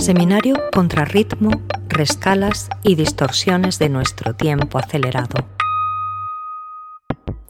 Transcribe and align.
Seminario 0.00 0.56
contra 0.72 1.04
ritmo, 1.04 1.50
rescalas 1.88 2.68
y 2.82 2.94
distorsiones 2.94 3.78
de 3.78 3.88
nuestro 3.88 4.34
tiempo 4.34 4.78
acelerado. 4.78 5.46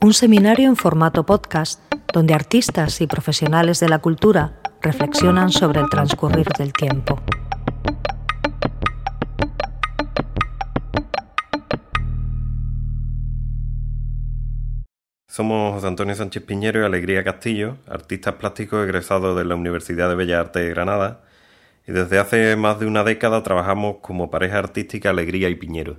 Un 0.01 0.15
seminario 0.15 0.69
en 0.69 0.77
formato 0.77 1.25
podcast 1.25 1.81
donde 2.13 2.35
artistas 2.35 3.01
y 3.01 3.07
profesionales 3.07 3.81
de 3.81 3.89
la 3.89 3.99
cultura 3.99 4.61
reflexionan 4.83 5.51
sobre 5.51 5.81
el 5.81 5.89
transcurrir 5.89 6.49
del 6.59 6.73
tiempo. 6.73 7.21
Somos 15.29 15.85
Antonio 15.85 16.15
Sánchez 16.17 16.43
Piñero 16.43 16.83
y 16.83 16.85
Alegría 16.85 17.23
Castillo, 17.23 17.77
artistas 17.87 18.35
plásticos 18.35 18.85
egresados 18.85 19.37
de 19.37 19.45
la 19.45 19.55
Universidad 19.55 20.09
de 20.09 20.17
Bellas 20.17 20.41
Artes 20.41 20.65
de 20.65 20.71
Granada, 20.71 21.21
y 21.89 21.93
desde 21.93 22.19
hace 22.19 22.55
más 22.55 22.79
de 22.79 22.87
una 22.87 23.03
década 23.03 23.43
trabajamos 23.43 23.97
como 24.03 24.31
pareja 24.31 24.59
artística 24.59 25.09
Alegría 25.09 25.49
y 25.49 25.55
Piñero. 25.55 25.97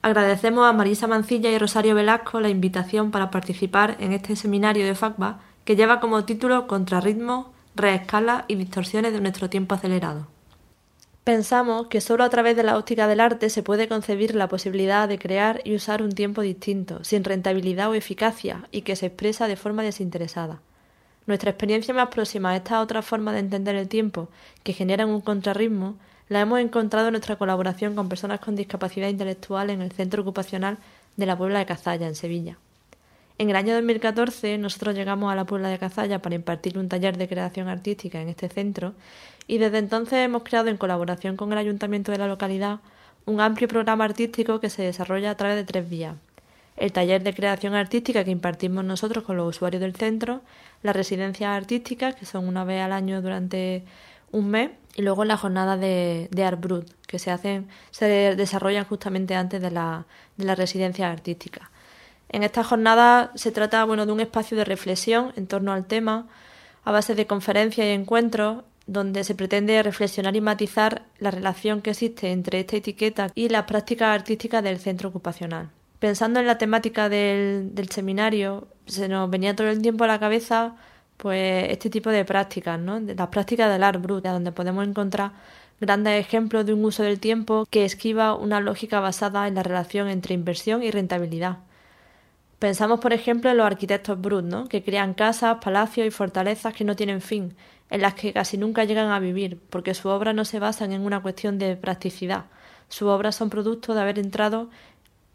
Agradecemos 0.00 0.66
a 0.66 0.72
Marisa 0.72 1.06
Mancilla 1.06 1.50
y 1.50 1.58
Rosario 1.58 1.94
Velasco 1.94 2.40
la 2.40 2.48
invitación 2.48 3.10
para 3.10 3.30
participar 3.30 3.96
en 4.00 4.12
este 4.12 4.34
seminario 4.34 4.86
de 4.86 4.94
FACBA 4.94 5.40
que 5.64 5.76
lleva 5.76 6.00
como 6.00 6.24
título 6.24 6.66
Contrarritmo, 6.66 7.52
reescala 7.74 8.46
y 8.48 8.54
distorsiones 8.54 9.12
de 9.12 9.20
nuestro 9.20 9.50
tiempo 9.50 9.74
acelerado. 9.74 10.26
Pensamos 11.22 11.88
que 11.88 12.00
solo 12.00 12.24
a 12.24 12.30
través 12.30 12.56
de 12.56 12.62
la 12.62 12.78
óptica 12.78 13.08
del 13.08 13.20
arte 13.20 13.50
se 13.50 13.62
puede 13.62 13.88
concebir 13.88 14.34
la 14.34 14.48
posibilidad 14.48 15.06
de 15.06 15.18
crear 15.18 15.60
y 15.64 15.74
usar 15.74 16.00
un 16.00 16.12
tiempo 16.12 16.40
distinto, 16.40 17.04
sin 17.04 17.24
rentabilidad 17.24 17.90
o 17.90 17.94
eficacia, 17.94 18.68
y 18.70 18.82
que 18.82 18.96
se 18.96 19.06
expresa 19.06 19.48
de 19.48 19.56
forma 19.56 19.82
desinteresada. 19.82 20.62
Nuestra 21.26 21.50
experiencia 21.50 21.92
más 21.92 22.08
próxima 22.08 22.50
a 22.50 22.56
esta 22.56 22.80
otra 22.80 23.02
forma 23.02 23.32
de 23.32 23.40
entender 23.40 23.74
el 23.74 23.88
tiempo, 23.88 24.28
que 24.62 24.72
generan 24.72 25.10
un 25.10 25.20
contrarritmo, 25.20 25.96
la 26.28 26.40
hemos 26.40 26.60
encontrado 26.60 27.08
en 27.08 27.12
nuestra 27.12 27.36
colaboración 27.36 27.94
con 27.94 28.08
personas 28.08 28.40
con 28.40 28.56
discapacidad 28.56 29.08
intelectual 29.08 29.70
en 29.70 29.82
el 29.82 29.92
Centro 29.92 30.22
Ocupacional 30.22 30.78
de 31.16 31.26
la 31.26 31.36
Puebla 31.36 31.58
de 31.58 31.66
Cazalla, 31.66 32.06
en 32.06 32.14
Sevilla. 32.14 32.58
En 33.38 33.50
el 33.50 33.56
año 33.56 33.74
2014 33.74 34.56
nosotros 34.58 34.94
llegamos 34.94 35.30
a 35.30 35.36
la 35.36 35.44
Puebla 35.44 35.68
de 35.68 35.78
Cazalla 35.78 36.22
para 36.22 36.36
impartir 36.36 36.78
un 36.78 36.88
taller 36.88 37.18
de 37.18 37.28
creación 37.28 37.68
artística 37.68 38.20
en 38.20 38.28
este 38.28 38.48
centro 38.48 38.94
y 39.46 39.58
desde 39.58 39.78
entonces 39.78 40.20
hemos 40.20 40.42
creado 40.42 40.68
en 40.68 40.78
colaboración 40.78 41.36
con 41.36 41.52
el 41.52 41.58
ayuntamiento 41.58 42.12
de 42.12 42.18
la 42.18 42.28
localidad 42.28 42.80
un 43.26 43.40
amplio 43.40 43.68
programa 43.68 44.04
artístico 44.04 44.60
que 44.60 44.70
se 44.70 44.82
desarrolla 44.82 45.32
a 45.32 45.36
través 45.36 45.56
de 45.56 45.64
tres 45.64 45.90
vías. 45.90 46.14
El 46.76 46.92
taller 46.92 47.22
de 47.22 47.34
creación 47.34 47.74
artística 47.74 48.24
que 48.24 48.30
impartimos 48.30 48.84
nosotros 48.84 49.24
con 49.24 49.36
los 49.36 49.56
usuarios 49.56 49.80
del 49.80 49.94
centro, 49.94 50.42
las 50.82 50.94
residencias 50.94 51.50
artísticas, 51.50 52.14
que 52.14 52.26
son 52.26 52.46
una 52.46 52.64
vez 52.64 52.82
al 52.82 52.92
año 52.92 53.22
durante 53.22 53.84
un 54.30 54.50
mes, 54.50 54.70
y 54.94 55.02
luego 55.02 55.24
las 55.24 55.40
jornadas 55.40 55.80
de, 55.80 56.28
de 56.30 56.44
Art 56.44 56.60
Brut, 56.60 56.90
que 57.06 57.18
se 57.18 57.30
hacen, 57.30 57.68
se 57.90 58.06
desarrollan 58.36 58.84
justamente 58.84 59.34
antes 59.34 59.60
de 59.62 59.70
la, 59.70 60.06
de 60.36 60.44
la 60.44 60.54
residencia 60.54 61.10
artística. 61.10 61.70
En 62.28 62.42
esta 62.42 62.64
jornada 62.64 63.32
se 63.36 63.52
trata 63.52 63.84
bueno, 63.84 64.04
de 64.04 64.12
un 64.12 64.20
espacio 64.20 64.56
de 64.56 64.64
reflexión 64.64 65.32
en 65.36 65.46
torno 65.46 65.72
al 65.72 65.86
tema, 65.86 66.26
a 66.84 66.92
base 66.92 67.14
de 67.14 67.26
conferencias 67.26 67.86
y 67.86 67.90
encuentros, 67.90 68.64
donde 68.86 69.24
se 69.24 69.34
pretende 69.34 69.82
reflexionar 69.82 70.36
y 70.36 70.40
matizar 70.40 71.02
la 71.18 71.30
relación 71.30 71.82
que 71.82 71.90
existe 71.90 72.30
entre 72.32 72.60
esta 72.60 72.76
etiqueta 72.76 73.28
y 73.34 73.48
las 73.48 73.64
prácticas 73.64 74.14
artísticas 74.14 74.62
del 74.62 74.78
centro 74.78 75.08
ocupacional. 75.08 75.70
Pensando 75.98 76.40
en 76.40 76.46
la 76.46 76.58
temática 76.58 77.08
del, 77.08 77.88
seminario, 77.90 78.68
se 78.86 79.08
nos 79.08 79.30
venía 79.30 79.56
todo 79.56 79.68
el 79.68 79.80
tiempo 79.80 80.04
a 80.04 80.06
la 80.06 80.20
cabeza 80.20 80.76
pues 81.16 81.70
este 81.70 81.88
tipo 81.88 82.10
de 82.10 82.26
prácticas, 82.26 82.78
¿no? 82.78 83.00
las 83.00 83.28
prácticas 83.28 83.72
del 83.72 83.82
art 83.82 84.02
brut, 84.02 84.24
donde 84.24 84.52
podemos 84.52 84.86
encontrar 84.86 85.32
grandes 85.80 86.20
ejemplos 86.20 86.66
de 86.66 86.74
un 86.74 86.84
uso 86.84 87.02
del 87.02 87.20
tiempo 87.20 87.66
que 87.70 87.86
esquiva 87.86 88.34
una 88.34 88.60
lógica 88.60 89.00
basada 89.00 89.48
en 89.48 89.54
la 89.54 89.62
relación 89.62 90.08
entre 90.08 90.34
inversión 90.34 90.82
y 90.82 90.90
rentabilidad. 90.90 91.58
Pensamos, 92.58 93.00
por 93.00 93.12
ejemplo, 93.12 93.50
en 93.50 93.58
los 93.58 93.66
arquitectos 93.66 94.20
brut, 94.20 94.44
¿no? 94.44 94.68
que 94.68 94.82
crean 94.82 95.14
casas, 95.14 95.58
palacios 95.62 96.06
y 96.06 96.10
fortalezas 96.10 96.74
que 96.74 96.84
no 96.84 96.96
tienen 96.96 97.20
fin, 97.22 97.54
en 97.90 98.00
las 98.02 98.14
que 98.14 98.32
casi 98.32 98.58
nunca 98.58 98.84
llegan 98.84 99.10
a 99.10 99.18
vivir, 99.18 99.58
porque 99.70 99.94
su 99.94 100.08
obra 100.08 100.32
no 100.32 100.44
se 100.44 100.58
basan 100.58 100.92
en 100.92 101.02
una 101.02 101.20
cuestión 101.20 101.58
de 101.58 101.76
practicidad. 101.76 102.46
Sus 102.88 103.08
obras 103.08 103.34
son 103.36 103.50
producto 103.50 103.94
de 103.94 104.00
haber 104.00 104.18
entrado 104.18 104.70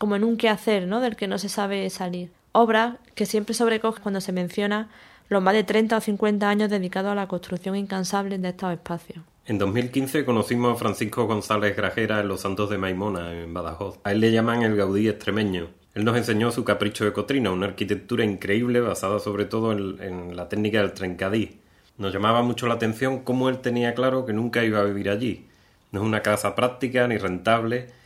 como 0.02 0.16
en 0.16 0.24
un 0.24 0.36
quehacer, 0.36 0.88
¿no? 0.88 1.00
del 1.00 1.16
que 1.16 1.28
no 1.28 1.38
se 1.38 1.48
sabe 1.48 1.88
salir. 1.92 2.32
Obras 2.54 2.96
que 3.14 3.28
siempre 3.28 3.54
sobrecoge 3.54 4.02
cuando 4.02 4.20
se 4.20 4.32
menciona 4.32 4.90
los 5.30 5.44
más 5.44 5.54
de 5.54 5.64
30 5.64 5.96
o 5.96 6.02
50 6.02 6.50
años 6.50 6.72
dedicados 6.72 7.12
a 7.12 7.16
la 7.16 7.28
construcción 7.28 7.76
incansable 7.76 8.40
de 8.40 8.50
estos 8.50 8.74
espacios. 8.74 9.24
En 9.46 9.60
2015 9.60 10.26
conocimos 10.26 10.74
a 10.74 10.76
Francisco 10.76 11.28
González 11.28 11.78
Grajera 11.78 12.20
en 12.20 12.30
Los 12.30 12.42
Santos 12.42 12.72
de 12.72 12.80
Maimona, 12.80 13.32
en 13.32 13.54
Badajoz. 13.54 14.00
A 14.04 14.12
él 14.12 14.22
le 14.22 14.32
llaman 14.32 14.64
el 14.64 14.76
Gaudí 14.76 15.08
extremeño. 15.08 15.68
Él 15.94 16.04
nos 16.04 16.18
enseñó 16.18 16.52
su 16.52 16.64
capricho 16.64 17.06
de 17.06 17.14
Cotrina, 17.14 17.52
una 17.52 17.68
arquitectura 17.68 18.26
increíble 18.26 18.82
basada 18.82 19.20
sobre 19.20 19.46
todo 19.46 19.72
en, 19.72 20.36
la 20.36 20.50
técnica 20.50 20.80
del 20.80 20.94
trencadí. 20.94 21.60
Nos 22.00 22.12
llamaba 22.12 22.42
mucho 22.42 22.66
la 22.66 22.74
atención 22.74 23.20
cómo 23.20 23.50
él 23.50 23.60
tenía 23.60 23.94
claro 23.94 24.26
que 24.26 24.34
nunca 24.34 24.64
iba 24.64 24.80
a 24.80 24.84
vivir 24.84 25.12
allí. 25.12 25.46
No 25.92 26.00
es 26.00 26.08
una 26.08 26.24
casa 26.24 26.56
práctica 26.56 27.08
ni 27.08 27.20
rentable 27.20 28.01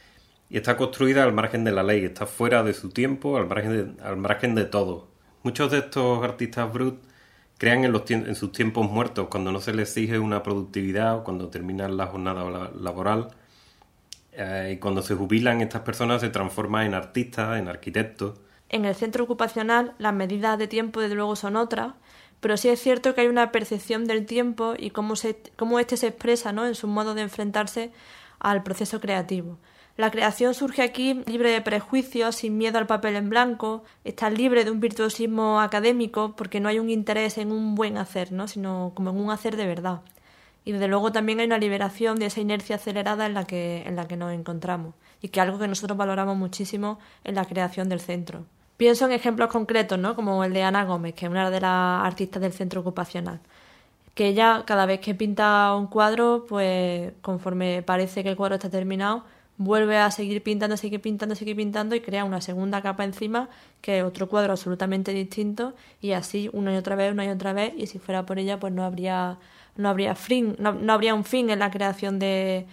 y 0.56 0.60
está 0.60 0.78
construida 0.78 1.26
al 1.26 1.34
margen 1.34 1.66
de 1.66 1.74
la 1.74 1.84
ley, 1.84 2.06
está 2.06 2.26
fuera 2.26 2.64
de 2.64 2.74
su 2.74 2.90
tiempo, 2.90 3.36
al 3.36 3.46
margen 3.46 4.56
de, 4.56 4.64
todo. 4.64 5.10
Muchos 5.44 5.70
de 5.70 5.80
estos 5.80 6.24
artistas 6.24 6.72
brut 6.72 7.04
crean 7.58 7.84
en, 7.84 7.92
los 7.92 8.04
sus 8.40 8.54
tiempos 8.54 8.90
muertos, 8.90 9.28
cuando 9.28 9.52
no 9.52 9.60
se 9.60 9.74
les 9.74 9.90
exige 9.90 10.18
una 10.18 10.44
productividad 10.44 11.18
o 11.18 11.24
cuando 11.26 11.50
terminan 11.50 11.98
la 11.98 12.08
jornada 12.08 12.72
laboral 12.74 13.32
eh, 14.32 14.76
y 14.76 14.78
cuando 14.78 15.02
se 15.02 15.14
jubilan 15.14 15.60
estas 15.60 15.82
personas 15.82 16.22
se 16.22 16.30
transforman 16.30 16.86
en 16.86 16.94
artistas, 16.94 17.60
en 17.60 17.68
arquitectos. 17.68 18.40
En 18.70 18.86
el 18.86 18.96
centro 18.96 19.26
ocupacional 19.26 19.94
las 19.98 20.14
medidas 20.14 20.58
de 20.58 20.70
tiempo 20.70 21.02
desde 21.02 21.16
luego 21.16 21.36
son 21.36 21.58
otras, 21.58 21.96
pero 22.40 22.56
sí 22.56 22.70
es 22.70 22.80
cierto 22.80 23.14
que 23.14 23.20
hay 23.20 23.28
una 23.28 23.52
percepción 23.52 24.06
del 24.06 24.26
tiempo 24.26 24.74
y 24.78 24.92
cómo, 24.92 25.18
se, 25.18 25.36
cómo 25.58 25.80
éste 25.80 25.98
se 25.98 26.08
expresa 26.08 26.54
¿no? 26.54 26.66
en 26.66 26.76
su 26.76 26.88
modo 26.88 27.14
de 27.14 27.24
enfrentarse 27.24 27.92
al 28.40 28.64
proceso 28.64 29.02
creativo. 29.02 29.58
La 29.98 30.12
creación 30.12 30.54
surge 30.54 30.82
aquí 30.82 31.24
libre 31.26 31.52
de 31.52 31.62
prejuicios, 31.62 32.36
sin 32.36 32.58
miedo 32.58 32.78
al 32.78 32.88
papel 32.88 33.16
en 33.16 33.30
blanco, 33.30 33.84
está 34.04 34.30
libre 34.30 34.66
de 34.66 34.72
un 34.72 34.82
virtuosismo 34.82 35.62
académico 35.62 36.36
porque 36.36 36.60
no 36.60 36.68
hay 36.68 36.80
un 36.80 36.90
interés 36.90 37.38
en 37.38 37.52
un 37.52 37.76
buen 37.76 37.98
hacer, 37.98 38.32
¿no? 38.32 38.48
sino 38.48 38.92
como 38.94 39.12
en 39.12 39.18
un 39.18 39.32
hacer 39.32 39.56
de 39.56 39.68
verdad 39.68 40.02
y 40.66 40.72
desde 40.72 40.88
luego 40.88 41.12
también 41.12 41.40
hay 41.40 41.46
una 41.46 41.60
liberación 41.60 42.18
de 42.18 42.26
esa 42.26 42.42
inercia 42.42 42.78
acelerada 42.78 43.28
en 43.28 43.36
la 43.36 43.46
que, 43.46 43.84
en 43.86 43.96
la 43.96 44.08
que 44.08 44.18
nos 44.18 44.34
encontramos 44.34 44.96
y 45.22 45.30
que 45.30 45.40
es 45.40 45.46
algo 45.46 45.60
que 45.60 45.68
nosotros 45.68 45.96
valoramos 45.96 46.36
muchísimo 46.36 47.00
en 47.24 47.36
la 47.36 47.46
creación 47.46 47.88
del 47.88 48.02
centro. 48.02 48.46
Pienso 48.76 49.06
en 49.06 49.12
ejemplos 49.12 49.50
concretos, 49.50 49.98
¿no? 50.00 50.16
como 50.16 50.44
el 50.44 50.52
de 50.52 50.64
Ana 50.64 50.84
Gómez, 50.84 51.14
que 51.14 51.28
es 51.28 51.32
una 51.32 51.50
de 51.50 51.62
las 51.62 52.06
artistas 52.06 52.42
del 52.42 52.52
centro 52.52 52.82
ocupacional, 52.82 53.40
que 54.16 54.28
ella 54.28 54.64
cada 54.66 54.88
vez 54.88 55.00
que 55.00 55.14
pinta 55.14 55.74
un 55.76 55.88
cuadro, 55.88 56.46
pues 56.50 57.14
conforme 57.22 57.84
parece 57.84 58.24
que 58.24 58.30
el 58.30 58.36
cuadro 58.36 58.56
está 58.56 58.70
terminado, 58.70 59.24
vuelve 59.58 59.98
a 59.98 60.12
seguir 60.12 60.44
pintando, 60.44 60.78
seguir 60.78 61.02
pintando, 61.02 61.36
seguir 61.36 61.56
pintando 61.56 61.96
y 61.96 62.02
crea 62.02 62.26
una 62.26 62.42
segunda 62.42 62.82
capa 62.82 63.04
encima 63.04 63.50
que 63.82 64.00
es 64.00 64.04
otro 64.04 64.28
cuadro 64.28 64.52
absolutamente 64.52 65.14
distinto 65.14 65.76
y 66.02 66.12
así 66.12 66.50
una 66.54 66.74
y 66.74 66.78
otra 66.78 66.96
vez, 66.96 67.12
una 67.14 67.26
y 67.26 67.30
otra 67.30 67.54
vez 67.54 67.74
y 67.78 67.88
si 67.88 68.00
fuera 68.00 68.26
por 68.26 68.40
ella 68.40 68.60
pues 68.60 68.74
no 68.74 68.84
habría 68.84 69.38
no 69.78 69.90
habría 69.90 70.16
fin, 70.16 70.56
no, 70.60 70.94
habría 70.94 71.14
un 71.14 71.26
fin 71.26 71.50
en 71.50 71.60
la 71.60 71.70
creación 71.72 72.18
de, 72.20 72.66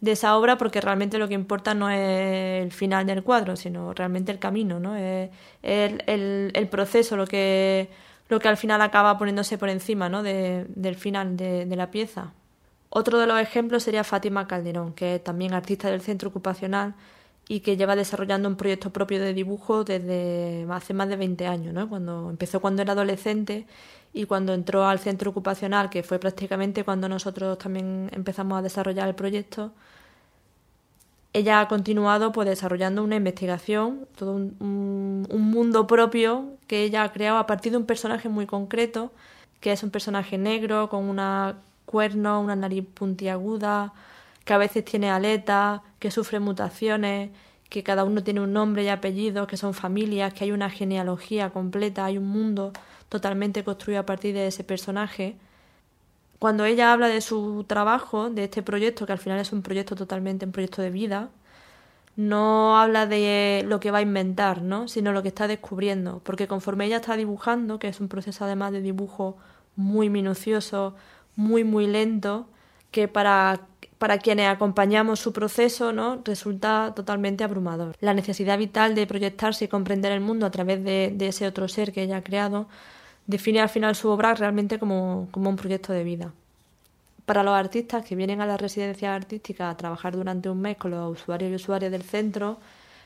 de, 0.00 0.12
esa 0.12 0.36
obra 0.36 0.58
porque 0.58 0.80
realmente 0.80 1.18
lo 1.18 1.28
que 1.28 1.34
importa 1.34 1.74
no 1.74 1.88
es 1.90 2.62
el 2.62 2.72
final 2.72 3.06
del 3.06 3.22
cuadro, 3.22 3.56
sino 3.56 3.94
realmente 3.94 4.32
el 4.32 4.38
camino, 4.38 4.78
¿no? 4.78 4.94
El, 4.96 5.30
el, 5.62 6.50
el 6.54 6.68
proceso 6.68 7.16
lo 7.16 7.26
que, 7.26 7.88
lo 8.28 8.38
que 8.40 8.48
al 8.48 8.56
final 8.56 8.82
acaba 8.82 9.18
poniéndose 9.18 9.58
por 9.58 9.70
encima 9.70 10.08
¿no? 10.08 10.22
de, 10.22 10.66
del 10.68 10.96
final 10.96 11.36
de, 11.36 11.66
de 11.66 11.76
la 11.76 11.90
pieza. 11.90 12.32
Otro 12.94 13.18
de 13.18 13.26
los 13.26 13.40
ejemplos 13.40 13.84
sería 13.84 14.04
Fátima 14.04 14.46
Calderón, 14.46 14.92
que 14.92 15.14
es 15.14 15.24
también 15.24 15.54
artista 15.54 15.90
del 15.90 16.02
centro 16.02 16.28
ocupacional 16.28 16.94
y 17.48 17.60
que 17.60 17.78
lleva 17.78 17.96
desarrollando 17.96 18.50
un 18.50 18.56
proyecto 18.56 18.90
propio 18.90 19.18
de 19.18 19.32
dibujo 19.32 19.82
desde 19.82 20.66
hace 20.70 20.92
más 20.92 21.08
de 21.08 21.16
20 21.16 21.46
años, 21.46 21.72
¿no? 21.72 21.88
Cuando 21.88 22.28
empezó 22.28 22.60
cuando 22.60 22.82
era 22.82 22.92
adolescente 22.92 23.66
y 24.12 24.26
cuando 24.26 24.52
entró 24.52 24.84
al 24.84 24.98
centro 24.98 25.30
ocupacional, 25.30 25.88
que 25.88 26.02
fue 26.02 26.18
prácticamente 26.18 26.84
cuando 26.84 27.08
nosotros 27.08 27.56
también 27.56 28.10
empezamos 28.12 28.58
a 28.58 28.62
desarrollar 28.62 29.08
el 29.08 29.14
proyecto, 29.14 29.72
ella 31.32 31.60
ha 31.60 31.68
continuado 31.68 32.30
pues 32.32 32.46
desarrollando 32.46 33.02
una 33.02 33.16
investigación, 33.16 34.06
todo 34.16 34.32
un, 34.34 35.26
un, 35.30 35.42
mundo 35.50 35.86
propio 35.86 36.58
que 36.66 36.82
ella 36.84 37.04
ha 37.04 37.12
creado 37.12 37.38
a 37.38 37.46
partir 37.46 37.72
de 37.72 37.78
un 37.78 37.86
personaje 37.86 38.28
muy 38.28 38.44
concreto, 38.44 39.12
que 39.60 39.72
es 39.72 39.82
un 39.82 39.90
personaje 39.90 40.36
negro 40.36 40.90
con 40.90 41.04
una 41.04 41.56
cuerno, 41.86 42.40
una 42.40 42.56
nariz 42.56 42.84
puntiaguda, 42.94 43.92
que 44.44 44.54
a 44.54 44.58
veces 44.58 44.84
tiene 44.84 45.10
aletas, 45.10 45.82
que 45.98 46.10
sufre 46.10 46.40
mutaciones, 46.40 47.30
que 47.68 47.82
cada 47.82 48.04
uno 48.04 48.22
tiene 48.22 48.40
un 48.40 48.52
nombre 48.52 48.84
y 48.84 48.88
apellido, 48.88 49.46
que 49.46 49.56
son 49.56 49.74
familias, 49.74 50.34
que 50.34 50.44
hay 50.44 50.52
una 50.52 50.70
genealogía 50.70 51.50
completa, 51.50 52.04
hay 52.04 52.18
un 52.18 52.26
mundo 52.28 52.72
totalmente 53.08 53.64
construido 53.64 54.00
a 54.00 54.06
partir 54.06 54.34
de 54.34 54.46
ese 54.48 54.64
personaje. 54.64 55.36
cuando 56.38 56.64
ella 56.64 56.92
habla 56.92 57.08
de 57.08 57.20
su 57.20 57.64
trabajo, 57.68 58.28
de 58.30 58.44
este 58.44 58.62
proyecto, 58.62 59.06
que 59.06 59.12
al 59.12 59.18
final 59.18 59.38
es 59.38 59.52
un 59.52 59.62
proyecto 59.62 59.94
totalmente 59.94 60.44
un 60.44 60.52
proyecto 60.52 60.82
de 60.82 60.90
vida, 60.90 61.30
no 62.16 62.78
habla 62.78 63.06
de 63.06 63.64
lo 63.66 63.80
que 63.80 63.90
va 63.90 63.98
a 63.98 64.02
inventar, 64.02 64.62
¿no? 64.62 64.88
sino 64.88 65.12
lo 65.12 65.22
que 65.22 65.28
está 65.28 65.46
descubriendo, 65.48 66.20
porque 66.24 66.46
conforme 66.48 66.86
ella 66.86 66.96
está 66.96 67.16
dibujando, 67.16 67.78
que 67.78 67.88
es 67.88 68.00
un 68.00 68.08
proceso 68.08 68.44
además 68.44 68.72
de 68.72 68.82
dibujo 68.82 69.36
muy 69.76 70.10
minucioso, 70.10 70.94
muy 71.36 71.64
muy 71.64 71.86
lento, 71.86 72.46
que 72.90 73.08
para, 73.08 73.62
para 73.98 74.18
quienes 74.18 74.48
acompañamos 74.48 75.20
su 75.20 75.32
proceso 75.32 75.92
¿no? 75.92 76.20
resulta 76.24 76.92
totalmente 76.94 77.44
abrumador. 77.44 77.96
La 78.00 78.14
necesidad 78.14 78.58
vital 78.58 78.94
de 78.94 79.06
proyectarse 79.06 79.64
y 79.64 79.68
comprender 79.68 80.12
el 80.12 80.20
mundo 80.20 80.46
a 80.46 80.50
través 80.50 80.84
de, 80.84 81.16
ese 81.20 81.46
otro 81.46 81.68
ser 81.68 81.92
que 81.92 82.02
ella 82.02 82.18
ha 82.18 82.22
creado 82.22 82.68
define 83.26 83.60
al 83.60 83.68
final 83.68 83.94
su 83.94 84.08
obra 84.08 84.34
realmente 84.34 84.78
como, 84.78 85.28
como 85.30 85.48
un 85.48 85.56
proyecto 85.56 85.92
de 85.92 86.04
vida 86.04 86.32
para 87.24 87.42
los 87.42 87.54
artistas 87.54 88.04
que 88.04 88.16
vienen 88.16 88.40
a 88.40 88.46
la 88.46 88.56
residencia 88.56 89.14
artística 89.14 89.70
a 89.70 89.76
trabajar 89.76 90.16
durante 90.16 90.50
un 90.50 90.60
mes 90.60 90.76
con 90.76 90.90
los 90.90 91.20
usuarios 91.20 91.52
y 91.52 91.54
usuarias 91.54 91.92
del 91.92 92.02
centro, 92.02 92.58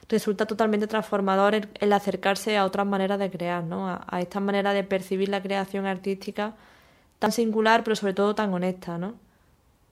resulta 0.09 0.47
totalmente 0.47 0.87
transformador 0.87 1.55
el, 1.55 1.93
acercarse 1.93 2.57
a 2.57 2.65
otras 2.65 2.87
maneras 2.87 3.19
de 3.19 3.31
crear, 3.31 3.63
¿no? 3.63 3.89
a, 3.89 4.07
a 4.09 4.21
esta 4.21 4.41
manera 4.41 4.73
de 4.73 4.85
percibir 4.85 5.29
la 5.29 5.43
creación 5.43 5.85
artística 5.87 6.55
tan 7.19 7.33
singular 7.33 7.85
pero 7.85 7.97
sobre 7.97 8.15
todo 8.15 8.35
tan 8.35 8.53
honesta. 8.53 8.99
¿no? 8.99 9.15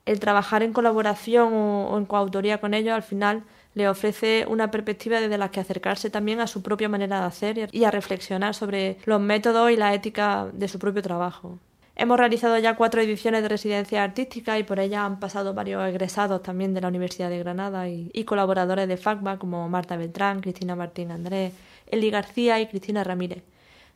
El 0.06 0.20
trabajar 0.20 0.62
en 0.62 0.72
colaboración 0.72 1.52
o, 1.52 1.96
en 1.98 2.06
coautoría 2.06 2.60
con 2.60 2.74
ellos 2.74 2.94
al 2.94 3.02
final 3.02 3.44
le 3.74 3.88
ofrece 3.88 4.46
una 4.48 4.70
perspectiva 4.70 5.20
desde 5.20 5.38
la 5.38 5.50
que 5.50 5.60
acercarse 5.60 6.10
también 6.10 6.40
a 6.40 6.46
su 6.46 6.62
propia 6.62 6.88
manera 6.88 7.20
de 7.20 7.26
hacer 7.26 7.68
y 7.72 7.84
a 7.84 7.90
reflexionar 7.90 8.54
sobre 8.54 8.98
los 9.04 9.20
métodos 9.20 9.70
y 9.70 9.76
la 9.76 9.94
ética 9.94 10.48
de 10.52 10.68
su 10.68 10.78
propio 10.78 11.02
trabajo. 11.02 11.58
Hemos 11.96 12.18
realizado 12.18 12.58
ya 12.58 12.74
cuatro 12.74 13.00
ediciones 13.00 13.42
de 13.42 13.48
residencia 13.48 14.02
artística 14.02 14.58
y 14.58 14.64
por 14.64 14.80
ellas 14.80 15.02
han 15.02 15.20
pasado 15.20 15.54
varios 15.54 15.86
egresados 15.88 16.42
también 16.42 16.74
de 16.74 16.80
la 16.80 16.88
Universidad 16.88 17.30
de 17.30 17.38
Granada 17.38 17.88
y, 17.88 18.24
colaboradores 18.24 18.88
de 18.88 18.96
FACBA 18.96 19.38
como 19.38 19.68
Marta 19.68 19.96
Beltrán, 19.96 20.40
Cristina 20.40 20.74
Martín 20.74 21.12
Andrés, 21.12 21.52
Eli 21.86 22.10
García 22.10 22.60
y 22.60 22.66
Cristina 22.66 23.04
Ramírez. 23.04 23.44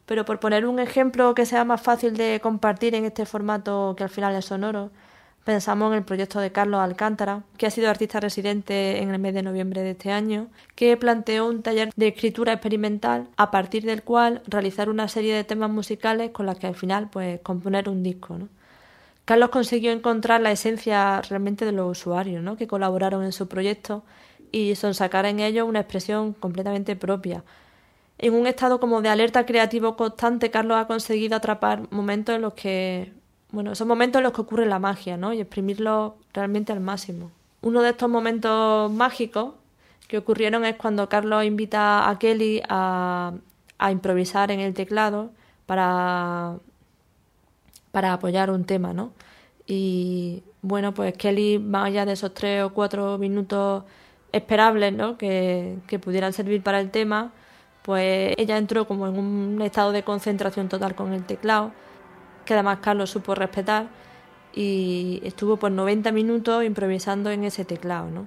Pero 0.08 0.24
por 0.24 0.40
poner 0.40 0.66
un 0.66 0.80
ejemplo 0.80 1.34
que 1.36 1.46
sea 1.46 1.64
más 1.64 1.80
fácil 1.80 2.16
de 2.16 2.40
compartir 2.42 2.96
en 2.96 3.04
este 3.04 3.26
formato 3.26 3.94
que 3.96 4.02
al 4.02 4.10
final 4.10 4.34
es 4.34 4.46
sonoro, 4.46 4.90
Pensamos 5.48 5.92
en 5.92 5.96
el 5.96 6.04
proyecto 6.04 6.40
de 6.40 6.52
Carlos 6.52 6.78
Alcántara, 6.78 7.42
que 7.56 7.64
ha 7.64 7.70
sido 7.70 7.88
artista 7.88 8.20
residente 8.20 9.00
en 9.00 9.08
el 9.08 9.18
mes 9.18 9.32
de 9.32 9.42
noviembre 9.42 9.80
de 9.80 9.92
este 9.92 10.12
año, 10.12 10.48
que 10.74 10.94
planteó 10.98 11.46
un 11.46 11.62
taller 11.62 11.90
de 11.96 12.08
escritura 12.08 12.52
experimental 12.52 13.28
a 13.38 13.50
partir 13.50 13.86
del 13.86 14.02
cual 14.02 14.42
realizar 14.46 14.90
una 14.90 15.08
serie 15.08 15.34
de 15.34 15.44
temas 15.44 15.70
musicales 15.70 16.32
con 16.32 16.44
las 16.44 16.58
que 16.58 16.66
al 16.66 16.74
final 16.74 17.08
pues 17.08 17.40
componer 17.40 17.88
un 17.88 18.02
disco. 18.02 18.36
Carlos 19.24 19.48
consiguió 19.48 19.90
encontrar 19.90 20.42
la 20.42 20.52
esencia 20.52 21.22
realmente 21.22 21.64
de 21.64 21.72
los 21.72 21.98
usuarios 21.98 22.42
¿no? 22.42 22.58
que 22.58 22.66
colaboraron 22.66 23.24
en 23.24 23.32
su 23.32 23.48
proyecto 23.48 24.04
y 24.52 24.74
sonsacar 24.74 25.24
en 25.24 25.40
ellos 25.40 25.66
una 25.66 25.80
expresión 25.80 26.34
completamente 26.34 26.94
propia. 26.94 27.42
En 28.18 28.34
un 28.34 28.46
estado 28.46 28.80
como 28.80 29.00
de 29.00 29.08
alerta 29.08 29.46
creativo 29.46 29.96
constante, 29.96 30.50
Carlos 30.50 30.78
ha 30.78 30.86
conseguido 30.86 31.36
atrapar 31.36 31.90
momentos 31.90 32.34
en 32.34 32.42
los 32.42 32.54
que 32.54 33.12
bueno, 33.50 33.72
esos 33.72 33.86
momentos 33.86 34.20
en 34.20 34.24
los 34.24 34.32
que 34.32 34.42
ocurre 34.42 34.66
la 34.66 34.78
magia, 34.78 35.16
¿no? 35.16 35.32
Y 35.32 35.40
exprimirlo 35.40 36.16
realmente 36.34 36.72
al 36.72 36.80
máximo. 36.80 37.30
Uno 37.62 37.82
de 37.82 37.90
estos 37.90 38.08
momentos 38.08 38.90
mágicos 38.92 39.54
que 40.06 40.18
ocurrieron 40.18 40.64
es 40.64 40.76
cuando 40.76 41.08
Carlos 41.08 41.44
invita 41.44 42.08
a 42.08 42.18
Kelly 42.18 42.62
a, 42.68 43.32
improvisar 43.90 44.50
en 44.50 44.60
el 44.60 44.74
teclado 44.74 45.30
para, 45.66 46.56
para 47.92 48.12
apoyar 48.14 48.50
un 48.50 48.64
tema, 48.64 48.92
¿no? 48.92 49.12
Y 49.66 50.42
bueno, 50.62 50.94
pues 50.94 51.14
Kelly, 51.16 51.58
más 51.58 51.86
allá 51.86 52.04
de 52.04 52.12
esos 52.12 52.34
tres 52.34 52.62
o 52.64 52.72
cuatro 52.72 53.18
minutos 53.18 53.84
esperables, 54.32 54.92
¿no? 54.92 55.16
Que 55.18 55.78
pudieran 56.02 56.32
servir 56.32 56.62
para 56.62 56.80
el 56.80 56.90
tema, 56.90 57.32
pues 57.88 58.34
ella 58.36 58.58
entró 58.58 58.86
como 58.86 59.06
en 59.06 59.18
un 59.18 59.62
estado 59.62 59.92
de 59.92 60.02
concentración 60.02 60.68
total 60.68 60.94
con 60.94 61.14
el 61.14 61.24
teclado 61.24 61.72
que 62.44 62.52
además 62.52 62.80
Carlos 62.82 63.08
supo 63.08 63.34
respetar 63.34 63.86
y 64.54 65.22
estuvo 65.24 65.56
por 65.56 65.72
90 65.72 66.12
minutos 66.12 66.64
improvisando 66.64 67.30
en 67.30 67.44
ese 67.44 67.64
teclado, 67.64 68.10
¿no? 68.10 68.26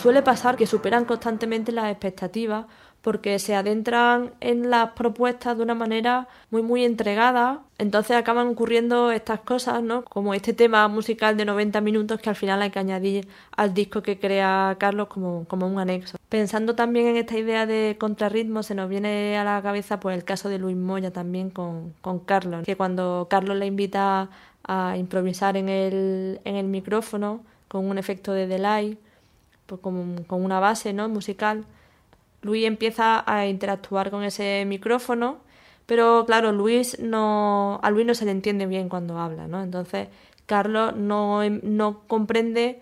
Suele 0.00 0.22
pasar 0.22 0.56
que 0.56 0.66
superan 0.66 1.04
constantemente 1.04 1.72
las 1.72 1.90
expectativas 1.90 2.66
porque 3.02 3.38
se 3.38 3.54
adentran 3.54 4.32
en 4.40 4.68
las 4.68 4.90
propuestas 4.92 5.56
de 5.56 5.62
una 5.62 5.74
manera 5.74 6.28
muy 6.50 6.62
muy 6.62 6.84
entregada, 6.84 7.60
entonces 7.78 8.16
acaban 8.16 8.48
ocurriendo 8.48 9.10
estas 9.10 9.40
cosas, 9.40 9.82
¿no? 9.82 10.04
Como 10.04 10.34
este 10.34 10.52
tema 10.52 10.86
musical 10.88 11.36
de 11.36 11.44
90 11.46 11.80
minutos 11.80 12.20
que 12.20 12.28
al 12.28 12.36
final 12.36 12.60
hay 12.60 12.70
que 12.70 12.78
añadir 12.78 13.28
al 13.56 13.72
disco 13.72 14.02
que 14.02 14.18
crea 14.18 14.76
Carlos 14.78 15.08
como, 15.08 15.46
como 15.48 15.66
un 15.66 15.78
anexo. 15.78 16.18
Pensando 16.28 16.74
también 16.74 17.06
en 17.06 17.16
esta 17.16 17.38
idea 17.38 17.64
de 17.64 17.96
contrarritmo, 17.98 18.62
se 18.62 18.74
nos 18.74 18.88
viene 18.88 19.38
a 19.38 19.44
la 19.44 19.62
cabeza 19.62 19.98
pues 19.98 20.16
el 20.16 20.24
caso 20.24 20.48
de 20.48 20.58
Luis 20.58 20.76
Moya 20.76 21.10
también 21.10 21.50
con, 21.50 21.94
con 22.02 22.18
Carlos, 22.20 22.64
que 22.64 22.76
cuando 22.76 23.28
Carlos 23.30 23.56
le 23.56 23.66
invita 23.66 24.28
a 24.64 24.96
improvisar 24.98 25.56
en 25.56 25.70
el, 25.70 26.40
en 26.44 26.56
el 26.56 26.66
micrófono 26.66 27.40
con 27.68 27.88
un 27.88 27.96
efecto 27.96 28.32
de 28.32 28.46
delay, 28.46 28.98
pues 29.70 29.80
con, 29.80 30.42
una 30.42 30.58
base 30.58 30.92
¿no? 30.92 31.08
musical, 31.08 31.64
Luis 32.42 32.66
empieza 32.66 33.22
a 33.24 33.46
interactuar 33.46 34.10
con 34.10 34.24
ese 34.24 34.64
micrófono, 34.66 35.38
pero 35.86 36.24
claro, 36.26 36.50
Luis 36.50 36.98
no, 36.98 37.78
a 37.82 37.90
Luis 37.90 38.04
no 38.06 38.14
se 38.14 38.24
le 38.24 38.32
entiende 38.32 38.66
bien 38.66 38.88
cuando 38.88 39.18
habla, 39.18 39.46
¿no? 39.46 39.62
Entonces, 39.62 40.08
Carlos 40.46 40.96
no, 40.96 41.48
no 41.48 42.02
comprende 42.08 42.80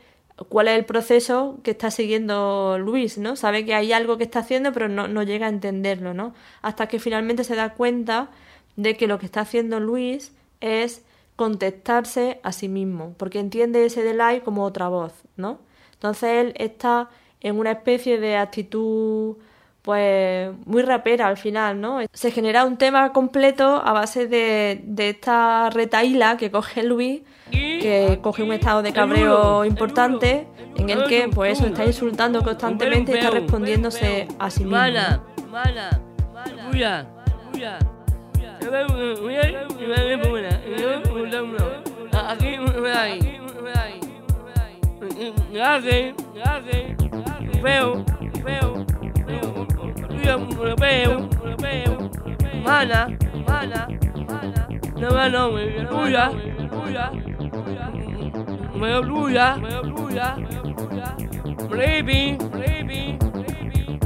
cuál 0.49 0.69
es 0.69 0.79
el 0.79 0.85
proceso 0.87 1.59
que 1.63 1.73
está 1.73 1.91
siguiendo 1.91 2.79
Luis, 2.79 3.19
¿no? 3.19 3.37
Sabe 3.37 3.67
que 3.67 3.75
hay 3.75 3.93
algo 3.93 4.17
que 4.17 4.25
está 4.25 4.41
haciendo, 4.41 4.73
pero 4.73 4.89
no, 4.89 5.09
no 5.09 5.23
llega 5.25 5.47
a 5.47 5.51
entenderlo, 5.51 6.15
¿no? 6.15 6.33
Hasta 6.63 6.87
que 6.87 7.01
finalmente 7.01 7.45
se 7.45 7.55
da 7.55 7.75
cuenta 7.75 8.31
de 8.77 8.97
que 8.97 9.07
lo 9.07 9.19
que 9.19 9.27
está 9.27 9.43
haciendo 9.43 9.81
Luis 9.81 10.33
es 10.61 11.05
contestarse 11.37 12.41
a 12.43 12.53
sí 12.53 12.69
mismo, 12.69 13.15
porque 13.19 13.41
entiende 13.41 13.85
ese 13.85 14.03
delay 14.03 14.41
como 14.41 14.65
otra 14.65 14.89
voz, 14.89 15.13
¿no? 15.37 15.59
Entonces 15.99 16.31
él 16.47 16.55
está 16.57 17.09
en 17.41 17.59
una 17.59 17.73
especie 17.73 18.19
de 18.19 18.37
actitud 18.37 19.37
pues 19.83 20.51
muy 20.67 20.83
rapera 20.83 21.29
al 21.29 21.37
final, 21.37 21.81
¿no? 21.81 22.01
Se 22.13 22.31
genera 22.31 22.65
un 22.65 22.77
tema 22.77 23.13
completo 23.13 23.81
a 23.83 23.93
base 23.93 24.27
de, 24.27 24.81
de 24.85 25.11
esta 25.11 25.71
retaíla 25.71 26.37
que 26.37 26.51
coge 26.51 26.83
Luis, 26.83 27.23
que 27.51 28.19
coge 28.21 28.43
un 28.43 28.53
estado 28.53 28.83
de 28.83 28.93
cabreo 28.93 29.65
importante 29.65 30.47
en 30.77 30.91
el 30.91 31.05
que 31.05 31.29
pues 31.29 31.59
eso 31.59 31.67
está 31.67 31.87
insultando 31.87 32.43
constantemente 32.43 33.13
y 33.13 33.15
está 33.17 33.31
respondiéndose 33.31 34.29
a 34.39 34.51
sí 34.51 34.65
mismo. 34.65 34.77
Ave, 45.19 46.15
ave, 46.45 46.95
meu, 47.61 48.05
meu, 48.45 48.87
meu, 50.15 50.39
meu, 51.61 51.91
mana, 52.63 53.09
mana, 53.45 53.89
mana, 54.29 54.69
não 54.97 55.19
é 55.19 55.29
não, 55.29 55.51
luia, 55.51 56.29
luia, 56.71 57.11
meu 58.77 59.03
luia, 59.03 59.57
meu 59.57 59.83
luia, 59.83 60.37
baby, 61.69 62.39
baby, 62.53 63.19
baby, 63.35 63.99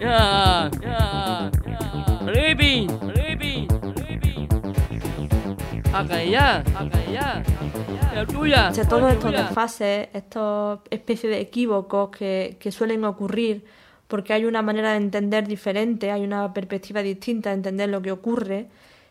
yeah. 0.00 0.97
Acá 5.98 6.22
ya, 6.22 6.58
acá 6.58 7.04
ya. 7.12 8.26
tuya. 8.26 8.72
todos 8.88 9.12
estos 9.12 9.32
desfases, 9.32 10.08
estos 10.12 10.80
especies 10.90 11.32
de 11.32 11.40
equívocos 11.40 12.10
que, 12.10 12.56
que 12.60 12.70
suelen 12.70 13.04
ocurrir 13.04 13.64
porque 14.06 14.32
hay 14.32 14.44
una 14.44 14.62
manera 14.62 14.92
de 14.92 14.98
entender 14.98 15.46
diferente, 15.46 16.10
hay 16.10 16.22
una 16.22 16.54
perspectiva 16.54 17.02
distinta 17.02 17.50
de 17.50 17.56
entender 17.56 17.88
lo 17.88 18.00
que 18.00 18.12
ocurre 18.12 18.68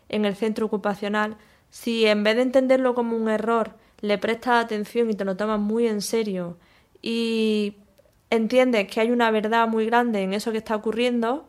en 0.08 0.24
el 0.24 0.34
centro 0.34 0.66
ocupacional, 0.66 1.36
si 1.70 2.06
en 2.06 2.24
vez 2.24 2.36
de 2.36 2.42
entenderlo 2.42 2.94
como 2.94 3.16
un 3.16 3.28
error, 3.28 3.72
le 4.00 4.16
prestas 4.18 4.64
atención 4.64 5.10
y 5.10 5.14
te 5.14 5.24
lo 5.24 5.36
tomas 5.36 5.60
muy 5.60 5.86
en 5.86 6.00
serio 6.00 6.56
y 7.02 7.76
entiendes 8.30 8.86
que 8.88 9.00
hay 9.00 9.10
una 9.10 9.30
verdad 9.30 9.68
muy 9.68 9.86
grande 9.86 10.22
en 10.22 10.32
eso 10.32 10.52
que 10.52 10.58
está 10.58 10.76
ocurriendo 10.76 11.47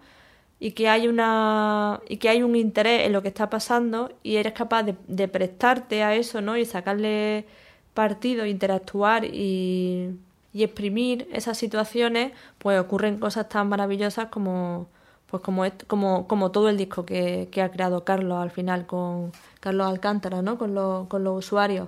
y 0.60 0.72
que 0.72 0.90
hay 0.90 1.08
una 1.08 2.02
y 2.10 2.18
que 2.18 2.30
hay 2.30 2.44
un 2.44 2.56
interés 2.56 3.06
en 3.06 3.14
lo 3.14 3.22
que 3.22 3.30
está 3.30 3.50
pasando 3.50 4.12
y 4.24 4.36
eres 4.36 4.54
capaz 4.54 4.84
de, 4.84 5.28
prestarte 5.28 6.04
a 6.04 6.16
eso 6.16 6.42
no 6.42 6.58
y 6.58 6.66
sacarle 6.66 7.46
partido 7.94 8.46
interactuar 8.46 9.26
y, 9.26 10.20
y, 10.54 10.64
exprimir 10.64 11.28
esas 11.32 11.58
situaciones 11.58 12.34
pues 12.58 12.80
ocurren 12.80 13.20
cosas 13.20 13.48
tan 13.50 13.70
maravillosas 13.70 14.28
como 14.28 14.90
pues 15.28 15.42
como 15.44 15.64
como 15.88 16.28
como 16.28 16.52
todo 16.52 16.70
el 16.70 16.78
disco 16.78 17.06
que, 17.06 17.48
que, 17.52 17.62
ha 17.62 17.72
creado 17.72 18.04
Carlos 18.04 18.42
al 18.42 18.52
final 18.52 18.86
con 18.86 19.32
Carlos 19.62 19.88
Alcántara 19.88 20.42
no 20.42 20.58
con 20.58 20.74
los, 20.76 21.08
con 21.08 21.24
los 21.24 21.46
usuarios. 21.46 21.88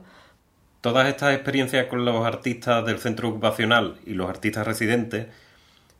Todas 0.81 1.07
estas 1.07 1.35
experiencias 1.35 1.87
con 1.87 2.05
los 2.05 2.25
artistas 2.25 2.85
del 2.85 2.97
centro 2.99 3.29
ocupacional 3.29 3.99
y 4.05 4.13
los 4.13 4.29
artistas 4.29 4.65
residentes 4.65 5.27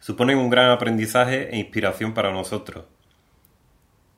suponen 0.01 0.39
un 0.39 0.49
gran 0.49 0.71
aprendizaje 0.71 1.55
e 1.55 1.59
inspiración 1.59 2.13
para 2.13 2.33
nosotros. 2.33 2.85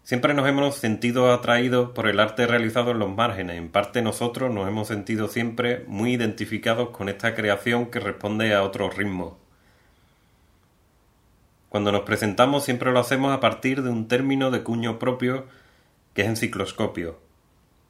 Siempre 0.04 0.34
nos 0.34 0.48
hemos 0.48 0.76
sentido 0.76 1.32
atraídos 1.32 1.92
por 1.92 2.08
el 2.08 2.20
arte 2.20 2.48
realizado 2.48 2.92
en 2.92 3.00
los 3.00 3.14
márgenes. 3.14 3.58
En 3.58 3.70
parte 3.70 4.02
nosotros 4.02 4.54
nos 4.54 4.68
hemos 4.68 4.88
sentido 4.88 5.28
siempre 5.28 5.84
muy 5.88 6.14
identificados 6.14 6.90
con 6.90 7.10
esta 7.10 7.36
creación 7.36 7.88
que 7.88 8.00
responde 8.00 8.54
a 8.54 8.64
otros 8.64 8.98
ritmos. 8.98 9.34
Cuando 11.70 11.92
nos 11.92 12.02
presentamos 12.02 12.64
siempre 12.64 12.92
lo 12.92 13.00
hacemos 13.00 13.34
a 13.34 13.40
partir 13.40 13.82
de 13.82 13.90
un 13.90 14.08
término 14.08 14.52
de 14.52 14.64
cuño 14.64 15.00
propio 15.00 15.46
que 16.14 16.22
es 16.22 16.28
encicloscopio 16.28 17.20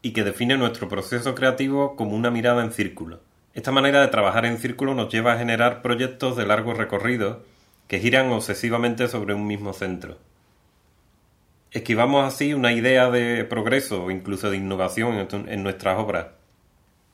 y 0.02 0.14
que 0.14 0.24
define 0.24 0.58
nuestro 0.58 0.88
proceso 0.88 1.36
creativo 1.36 1.96
como 1.96 2.16
una 2.16 2.32
mirada 2.32 2.64
en 2.64 2.72
círculo. 2.72 3.22
Esta 3.54 3.72
manera 3.72 4.02
de 4.02 4.08
trabajar 4.08 4.46
en 4.46 4.58
círculo 4.58 4.96
nos 4.96 5.12
lleva 5.12 5.34
a 5.34 5.38
generar 5.38 5.82
proyectos 5.82 6.36
de 6.36 6.46
largo 6.46 6.74
recorrido 6.74 7.44
que 7.88 8.00
giran 8.00 8.32
obsesivamente 8.32 9.08
sobre 9.08 9.34
un 9.34 9.48
mismo 9.48 9.74
centro. 9.74 10.18
Esquivamos 11.72 12.26
así 12.26 12.54
una 12.54 12.72
idea 12.72 13.10
de 13.10 13.44
progreso 13.46 14.04
o 14.04 14.12
incluso 14.12 14.52
de 14.52 14.58
innovación 14.58 15.28
en 15.32 15.64
nuestras 15.64 15.98
obras. 15.98 16.28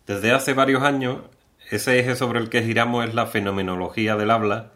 Desde 0.05 0.31
hace 0.31 0.53
varios 0.53 0.83
años, 0.83 1.19
ese 1.69 1.99
eje 1.99 2.15
sobre 2.15 2.39
el 2.39 2.49
que 2.49 2.63
giramos 2.63 3.07
es 3.07 3.13
la 3.13 3.27
fenomenología 3.27 4.15
del 4.15 4.31
habla, 4.31 4.71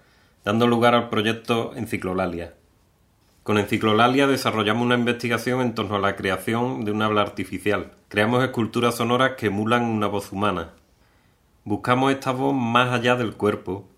dando 0.46 0.68
lugar 0.68 0.94
al 0.96 1.10
proyecto 1.10 1.74
Enciclolalia. 1.76 2.54
Con 3.44 3.58
Enciclolalia 3.58 4.26
desarrollamos 4.26 4.86
una 4.86 4.96
investigación 4.96 5.60
en 5.60 5.76
torno 5.76 5.96
a 5.96 6.00
la 6.00 6.16
creación 6.16 6.86
de 6.86 6.92
un 6.92 7.02
habla 7.02 7.24
artificial. 7.24 7.92
Creamos 8.08 8.42
esculturas 8.44 8.96
sonoras 8.96 9.34
que 9.38 9.48
emulan 9.48 9.84
una 9.84 10.08
voz 10.08 10.32
humana. 10.32 10.70
Buscamos 11.66 12.14
esta 12.14 12.32
voz 12.32 12.54
más 12.54 12.94
allá 12.94 13.18
del 13.18 13.34
cuerpo, 13.34 13.90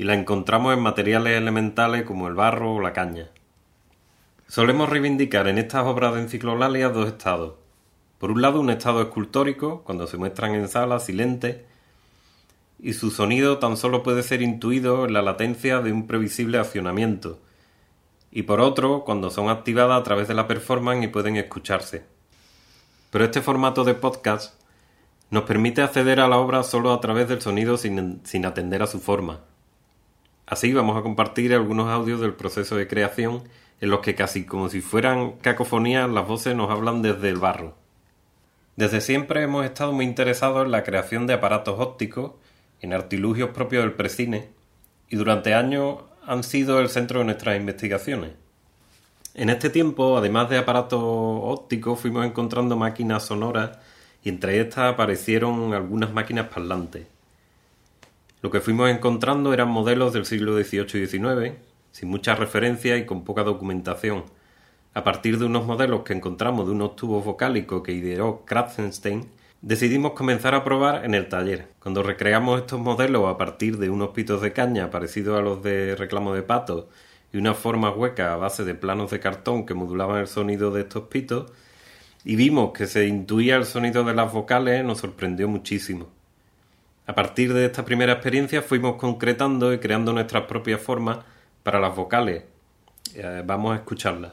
y 0.00 0.04
la 0.04 0.14
encontramos 0.14 0.72
en 0.72 0.80
materiales 0.80 1.36
elementales 1.36 2.04
como 2.04 2.26
el 2.26 2.32
barro 2.32 2.72
o 2.76 2.80
la 2.80 2.94
caña. 2.94 3.28
Solemos 4.48 4.88
reivindicar 4.88 5.46
en 5.46 5.58
estas 5.58 5.84
obras 5.84 6.14
de 6.14 6.22
enciclolalia 6.22 6.88
dos 6.88 7.06
estados. 7.06 7.56
Por 8.18 8.30
un 8.30 8.40
lado, 8.40 8.62
un 8.62 8.70
estado 8.70 9.02
escultórico, 9.02 9.82
cuando 9.84 10.06
se 10.06 10.16
muestran 10.16 10.54
en 10.54 10.68
sala 10.68 11.00
silentes, 11.00 11.58
y 12.78 12.94
su 12.94 13.10
sonido 13.10 13.58
tan 13.58 13.76
solo 13.76 14.02
puede 14.02 14.22
ser 14.22 14.40
intuido 14.40 15.04
en 15.04 15.12
la 15.12 15.20
latencia 15.20 15.80
de 15.80 15.92
un 15.92 16.06
previsible 16.06 16.56
accionamiento, 16.56 17.38
y 18.32 18.44
por 18.44 18.62
otro, 18.62 19.04
cuando 19.04 19.28
son 19.28 19.50
activadas 19.50 20.00
a 20.00 20.02
través 20.02 20.28
de 20.28 20.34
la 20.34 20.48
performance 20.48 21.04
y 21.04 21.08
pueden 21.08 21.36
escucharse. 21.36 22.06
Pero 23.10 23.26
este 23.26 23.42
formato 23.42 23.84
de 23.84 23.92
podcast 23.92 24.58
nos 25.28 25.42
permite 25.42 25.82
acceder 25.82 26.20
a 26.20 26.28
la 26.28 26.38
obra 26.38 26.62
solo 26.62 26.90
a 26.90 27.02
través 27.02 27.28
del 27.28 27.42
sonido 27.42 27.76
sin 27.76 28.46
atender 28.46 28.82
a 28.82 28.86
su 28.86 28.98
forma. 28.98 29.40
Así 30.50 30.72
vamos 30.72 30.98
a 30.98 31.02
compartir 31.02 31.54
algunos 31.54 31.88
audios 31.88 32.20
del 32.20 32.34
proceso 32.34 32.74
de 32.74 32.88
creación 32.88 33.44
en 33.80 33.88
los 33.88 34.00
que 34.00 34.16
casi 34.16 34.44
como 34.44 34.68
si 34.68 34.80
fueran 34.80 35.34
cacofonías 35.34 36.10
las 36.10 36.26
voces 36.26 36.56
nos 36.56 36.72
hablan 36.72 37.02
desde 37.02 37.28
el 37.28 37.36
barro. 37.36 37.76
Desde 38.74 39.00
siempre 39.00 39.44
hemos 39.44 39.64
estado 39.64 39.92
muy 39.92 40.04
interesados 40.04 40.64
en 40.64 40.72
la 40.72 40.82
creación 40.82 41.28
de 41.28 41.34
aparatos 41.34 41.78
ópticos, 41.78 42.32
en 42.80 42.92
artilugios 42.92 43.50
propios 43.50 43.84
del 43.84 43.92
precine, 43.92 44.48
y 45.08 45.14
durante 45.14 45.54
años 45.54 45.98
han 46.26 46.42
sido 46.42 46.80
el 46.80 46.88
centro 46.88 47.20
de 47.20 47.26
nuestras 47.26 47.56
investigaciones. 47.56 48.32
En 49.34 49.50
este 49.50 49.70
tiempo, 49.70 50.18
además 50.18 50.50
de 50.50 50.58
aparatos 50.58 51.00
ópticos, 51.00 52.00
fuimos 52.00 52.26
encontrando 52.26 52.76
máquinas 52.76 53.24
sonoras 53.24 53.78
y 54.24 54.30
entre 54.30 54.60
estas 54.60 54.94
aparecieron 54.94 55.74
algunas 55.74 56.12
máquinas 56.12 56.48
parlantes. 56.48 57.06
Lo 58.42 58.50
que 58.50 58.60
fuimos 58.60 58.88
encontrando 58.88 59.52
eran 59.52 59.68
modelos 59.68 60.14
del 60.14 60.24
siglo 60.24 60.56
XVIII 60.56 61.02
y 61.02 61.06
XIX, 61.06 61.58
sin 61.92 62.08
mucha 62.08 62.34
referencia 62.34 62.96
y 62.96 63.04
con 63.04 63.22
poca 63.22 63.42
documentación. 63.42 64.24
A 64.94 65.04
partir 65.04 65.38
de 65.38 65.44
unos 65.44 65.66
modelos 65.66 66.04
que 66.04 66.14
encontramos 66.14 66.66
de 66.66 66.72
unos 66.72 66.96
tubos 66.96 67.22
vocálicos 67.22 67.82
que 67.82 67.92
ideó 67.92 68.44
Kratzenstein, 68.46 69.28
decidimos 69.60 70.12
comenzar 70.12 70.54
a 70.54 70.64
probar 70.64 71.04
en 71.04 71.14
el 71.14 71.28
taller. 71.28 71.68
Cuando 71.80 72.02
recreamos 72.02 72.60
estos 72.60 72.80
modelos 72.80 73.28
a 73.28 73.36
partir 73.36 73.76
de 73.76 73.90
unos 73.90 74.10
pitos 74.10 74.40
de 74.40 74.54
caña 74.54 74.90
parecidos 74.90 75.38
a 75.38 75.42
los 75.42 75.62
de 75.62 75.94
reclamo 75.94 76.32
de 76.32 76.42
pato 76.42 76.88
y 77.32 77.36
una 77.36 77.52
forma 77.52 77.90
hueca 77.90 78.32
a 78.32 78.36
base 78.36 78.64
de 78.64 78.74
planos 78.74 79.10
de 79.10 79.20
cartón 79.20 79.66
que 79.66 79.74
modulaban 79.74 80.18
el 80.18 80.26
sonido 80.26 80.70
de 80.70 80.80
estos 80.80 81.04
pitos, 81.04 81.52
y 82.24 82.36
vimos 82.36 82.72
que 82.72 82.86
se 82.86 83.06
intuía 83.06 83.56
el 83.56 83.66
sonido 83.66 84.02
de 84.04 84.14
las 84.14 84.32
vocales, 84.32 84.84
nos 84.84 84.98
sorprendió 84.98 85.46
muchísimo. 85.46 86.08
A 87.10 87.12
partir 87.12 87.52
de 87.52 87.64
esta 87.64 87.84
primera 87.84 88.12
experiencia 88.12 88.62
fuimos 88.62 88.94
concretando 88.94 89.72
y 89.72 89.80
creando 89.80 90.12
nuestras 90.12 90.44
propias 90.44 90.80
formas 90.80 91.18
para 91.64 91.80
las 91.80 91.96
vocales. 91.96 92.44
Eh, 93.16 93.42
vamos 93.44 93.72
a 93.72 93.78
escucharlas. 93.78 94.32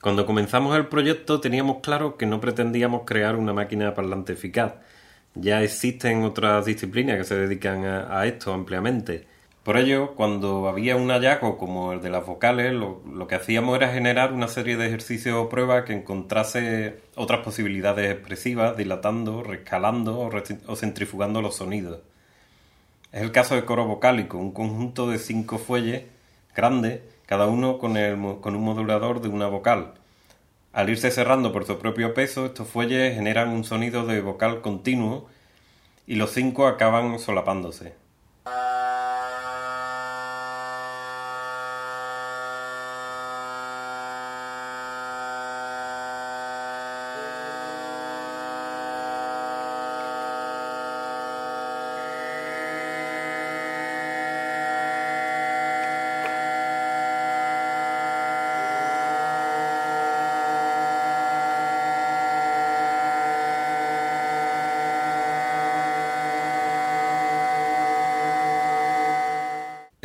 Cuando 0.00 0.24
comenzamos 0.24 0.74
el 0.78 0.86
proyecto 0.86 1.40
teníamos 1.40 1.80
claro 1.82 2.16
que 2.16 2.24
no 2.24 2.40
pretendíamos 2.40 3.02
crear 3.04 3.36
una 3.36 3.52
máquina 3.52 3.92
parlante 3.92 4.32
eficaz. 4.32 4.76
Ya 5.34 5.62
existen 5.62 6.22
otras 6.22 6.64
disciplinas 6.64 7.18
que 7.18 7.24
se 7.24 7.34
dedican 7.34 7.84
a 7.84 8.24
esto 8.24 8.54
ampliamente 8.54 9.33
por 9.64 9.78
ello, 9.78 10.14
cuando 10.14 10.68
había 10.68 10.94
un 10.94 11.08
hallazgo 11.08 11.56
como 11.56 11.94
el 11.94 12.02
de 12.02 12.10
las 12.10 12.26
vocales, 12.26 12.74
lo, 12.74 13.26
que 13.26 13.34
hacíamos 13.34 13.74
era 13.76 13.90
generar 13.90 14.34
una 14.34 14.46
serie 14.46 14.76
de 14.76 14.86
ejercicios 14.88 15.36
o 15.36 15.48
pruebas 15.48 15.84
que 15.84 15.94
encontrase 15.94 17.00
otras 17.14 17.40
posibilidades 17.40 18.12
expresivas, 18.12 18.76
dilatando, 18.76 19.42
rescalando 19.42 20.20
o, 20.20 20.76
centrifugando 20.76 21.40
los 21.40 21.56
sonidos. 21.56 22.00
Es 23.10 23.22
el 23.22 23.32
caso 23.32 23.54
de 23.54 23.64
coro 23.64 23.86
vocálico, 23.86 24.36
un 24.36 24.52
conjunto 24.52 25.08
de 25.08 25.18
cinco 25.18 25.56
fuelles 25.56 26.04
grandes, 26.54 27.00
cada 27.24 27.46
uno 27.46 27.78
con, 27.78 27.94
con 28.42 28.54
un 28.54 28.62
modulador 28.62 29.22
de 29.22 29.28
una 29.28 29.46
vocal. 29.46 29.94
Al 30.74 30.90
irse 30.90 31.10
cerrando 31.10 31.52
por 31.52 31.64
su 31.64 31.78
propio 31.78 32.12
peso, 32.12 32.46
estos 32.46 32.68
fuelles 32.68 33.14
generan 33.14 33.48
un 33.48 33.64
sonido 33.64 34.04
de 34.04 34.20
vocal 34.20 34.60
continuo 34.60 35.26
y 36.06 36.16
los 36.16 36.32
cinco 36.32 36.66
acaban 36.66 37.18
solapándose. 37.18 38.03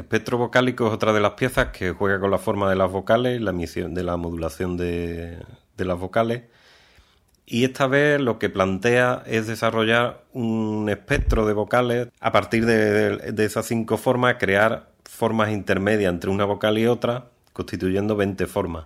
Espectro 0.10 0.40
vocálico 0.40 0.88
es 0.88 0.94
otra 0.94 1.14
de 1.14 1.20
las 1.20 1.34
piezas 1.34 1.68
que 1.68 1.92
juega 1.92 2.20
con 2.20 2.32
la 2.32 2.40
forma 2.40 2.68
de 2.68 2.76
las 2.76 2.92
vocales, 2.92 3.40
la 3.40 3.52
emisión 3.52 3.94
de 3.94 4.02
la 4.02 4.18
modulación 4.18 4.76
de, 4.76 5.38
las 5.78 6.00
vocales. 6.00 6.46
Y 7.46 7.64
esta 7.64 7.86
vez 7.86 8.20
lo 8.20 8.40
que 8.40 8.50
plantea 8.50 9.22
es 9.28 9.46
desarrollar 9.46 10.24
un 10.34 10.90
espectro 10.90 11.46
de 11.46 11.54
vocales 11.54 12.08
a 12.20 12.32
partir 12.32 12.66
de, 12.66 13.18
de 13.32 13.46
esas 13.46 13.68
cinco 13.68 13.98
formas, 13.98 14.38
crear 14.40 14.90
formas 15.04 15.52
intermedias 15.52 16.12
entre 16.12 16.32
una 16.32 16.46
vocal 16.46 16.80
y 16.80 16.88
otra, 16.88 17.26
constituyendo 17.54 18.16
20 18.16 18.48
formas. 18.48 18.86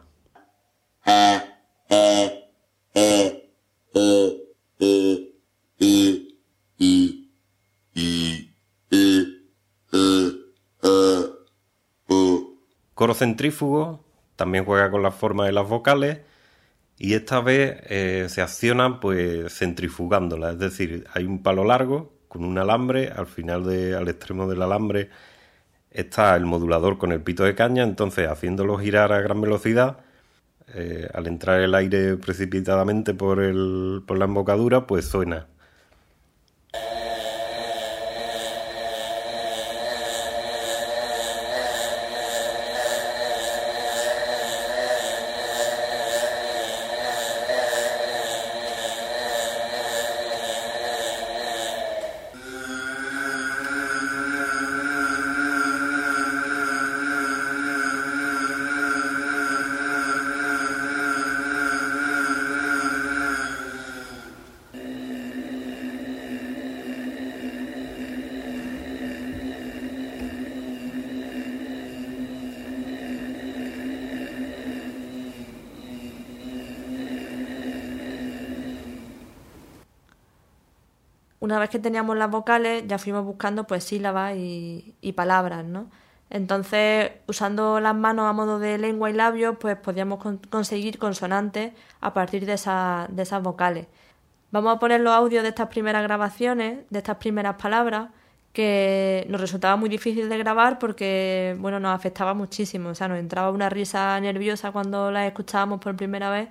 Coro 13.03 13.15
centrífugo, 13.15 14.01
también 14.37 14.63
juega 14.63 14.89
con 14.89 15.03
la 15.03 15.11
forma 15.11 15.45
de 15.45 15.51
las 15.51 15.67
vocales 15.67 16.19
y 16.97 17.15
esta 17.15 17.41
vez 17.41 17.81
eh, 17.89 18.27
se 18.29 18.41
acciona 18.41 19.01
pues 19.01 19.53
centrifugándola, 19.53 20.51
es 20.51 20.59
decir, 20.59 21.05
hay 21.13 21.25
un 21.25 21.43
palo 21.43 21.65
largo 21.65 22.13
con 22.29 22.45
un 22.45 22.57
alambre, 22.57 23.09
al 23.09 23.27
final 23.27 23.65
de, 23.65 23.93
al 23.93 24.07
extremo 24.07 24.47
del 24.47 24.61
alambre 24.61 25.09
está 25.91 26.33
el 26.37 26.45
modulador 26.45 26.97
con 26.97 27.11
el 27.11 27.21
pito 27.21 27.43
de 27.43 27.55
caña, 27.55 27.83
entonces 27.83 28.29
haciéndolo 28.29 28.77
girar 28.77 29.11
a 29.11 29.19
gran 29.19 29.41
velocidad, 29.41 29.97
eh, 30.73 31.09
al 31.13 31.27
entrar 31.27 31.59
el 31.59 31.75
aire 31.75 32.15
precipitadamente 32.15 33.13
por, 33.13 33.41
el, 33.41 34.01
por 34.07 34.17
la 34.17 34.23
embocadura, 34.23 34.87
pues 34.87 35.09
suena. 35.09 35.47
Una 81.43 81.59
vez 81.59 81.69
que 81.69 81.79
teníamos 81.79 82.15
las 82.17 82.31
vocales, 82.31 82.85
ya 82.87 82.97
fuimos 82.97 83.25
buscando 83.25 83.65
pues 83.67 83.83
sílabas 83.83 84.33
y, 84.37 85.13
palabras, 85.13 85.65
¿no? 85.65 85.89
Entonces, 86.29 87.11
usando 87.27 87.81
las 87.81 87.93
manos 87.95 88.27
a 88.29 88.33
modo 88.33 88.59
de 88.59 88.77
lengua 88.77 89.09
y 89.09 89.13
labios, 89.13 89.57
pues 89.59 89.75
podíamos 89.75 90.23
conseguir 90.49 90.97
consonantes 90.99 91.73
a 91.99 92.13
partir 92.13 92.45
de, 92.45 92.55
de 92.55 93.21
esas 93.23 93.43
vocales. 93.43 93.87
Vamos 94.51 94.75
a 94.77 94.79
poner 94.79 95.01
los 95.01 95.13
audios 95.13 95.43
de 95.43 95.49
estas 95.49 95.67
primeras 95.67 96.03
grabaciones, 96.03 96.85
de 96.89 96.99
estas 96.99 97.17
primeras 97.17 97.55
palabras, 97.57 98.09
que 98.53 99.25
nos 99.29 99.41
resultaba 99.41 99.75
muy 99.75 99.89
difícil 99.89 100.29
de 100.29 100.37
grabar 100.37 100.79
porque, 100.79 101.57
bueno, 101.59 101.77
nos 101.79 101.93
afectaba 101.93 102.33
muchísimo. 102.33 102.89
O 102.89 102.95
sea, 102.95 103.09
nos 103.09 103.19
entraba 103.19 103.51
una 103.51 103.69
risa 103.69 104.17
nerviosa 104.21 104.71
cuando 104.71 105.11
las 105.11 105.27
escuchábamos 105.27 105.81
por 105.81 105.95
primera 105.97 106.29
vez, 106.29 106.47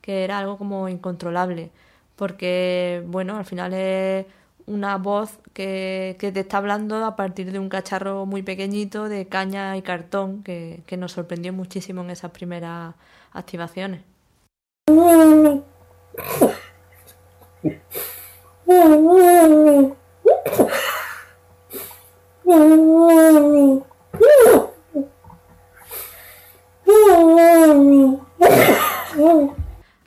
que 0.00 0.22
era 0.24 0.38
algo 0.38 0.58
como 0.58 0.88
incontrolable. 0.88 1.72
Porque, 2.18 3.04
bueno, 3.06 3.36
al 3.36 3.44
final 3.44 3.72
es 3.74 4.26
una 4.66 4.98
voz 4.98 5.38
que, 5.52 6.16
te 6.18 6.40
está 6.40 6.58
hablando 6.58 7.04
a 7.06 7.14
partir 7.14 7.52
de 7.52 7.60
un 7.60 7.68
cacharro 7.68 8.26
muy 8.26 8.42
pequeñito 8.42 9.08
de 9.08 9.28
caña 9.28 9.76
y 9.76 9.82
cartón 9.82 10.42
que, 10.42 10.82
que 10.86 10.96
nos 10.96 11.12
sorprendió 11.12 11.52
muchísimo 11.52 12.02
en 12.02 12.10
esas 12.10 12.32
primeras 12.32 12.94
activaciones. 13.32 14.02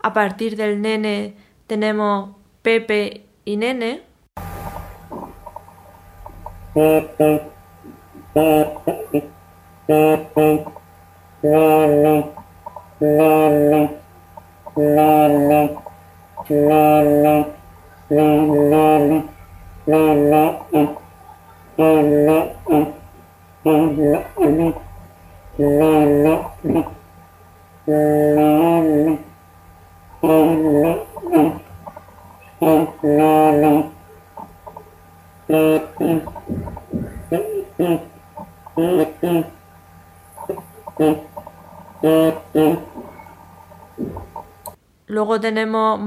A 0.04 0.14
partir 0.14 0.58
del 0.58 0.82
nene 0.82 1.36
tenemos 1.72 2.36
Pepe 2.62 3.28
y 3.46 3.56
Nene. 3.56 4.02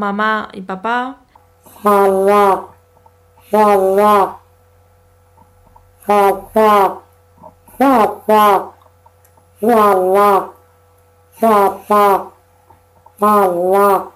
mamá 0.05 0.49
y 0.53 0.61
papá. 0.61 1.17
Papá, 1.83 2.69
papá, 3.51 4.41
papá, 6.07 7.01
papá, 7.79 8.73
papá, 9.61 10.53
papá, 11.41 12.31
papá, 13.19 13.49
la, 13.73 14.11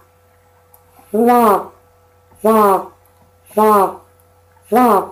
la, 3.57 3.95
la. 4.71 5.07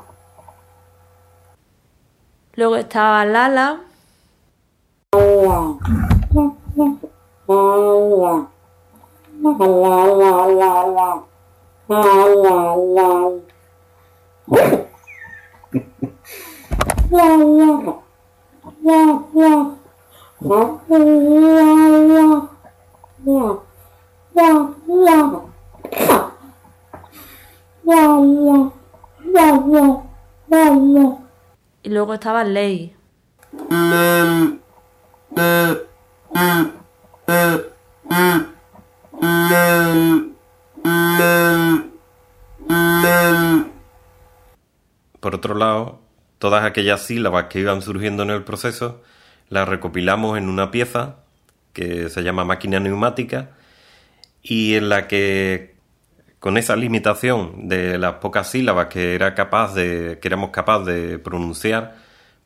Luego 2.54 2.76
estaba 2.76 3.24
Lala. 3.24 3.80
Y 31.82 31.88
luego 31.88 32.14
estaba 32.14 32.42
Ley. 32.44 32.96
Por 45.20 45.34
otro 45.34 45.54
lado, 45.54 46.00
todas 46.38 46.64
aquellas 46.64 47.02
sílabas 47.02 47.46
que 47.46 47.60
iban 47.60 47.82
surgiendo 47.82 48.22
en 48.22 48.30
el 48.30 48.44
proceso 48.44 49.02
las 49.48 49.68
recopilamos 49.68 50.38
en 50.38 50.48
una 50.48 50.70
pieza 50.70 51.16
que 51.72 52.08
se 52.08 52.22
llama 52.22 52.44
máquina 52.44 52.80
neumática 52.80 53.50
y 54.42 54.74
en 54.74 54.88
la 54.88 55.08
que 55.08 55.76
con 56.40 56.56
esa 56.58 56.76
limitación 56.76 57.68
de 57.68 57.98
las 57.98 58.14
pocas 58.14 58.50
sílabas 58.50 58.86
que 58.86 59.14
era 59.14 59.34
capaz 59.34 59.74
de 59.74 60.18
que 60.20 60.28
éramos 60.28 60.50
capaces 60.50 60.86
de 60.86 61.18
pronunciar 61.18 61.96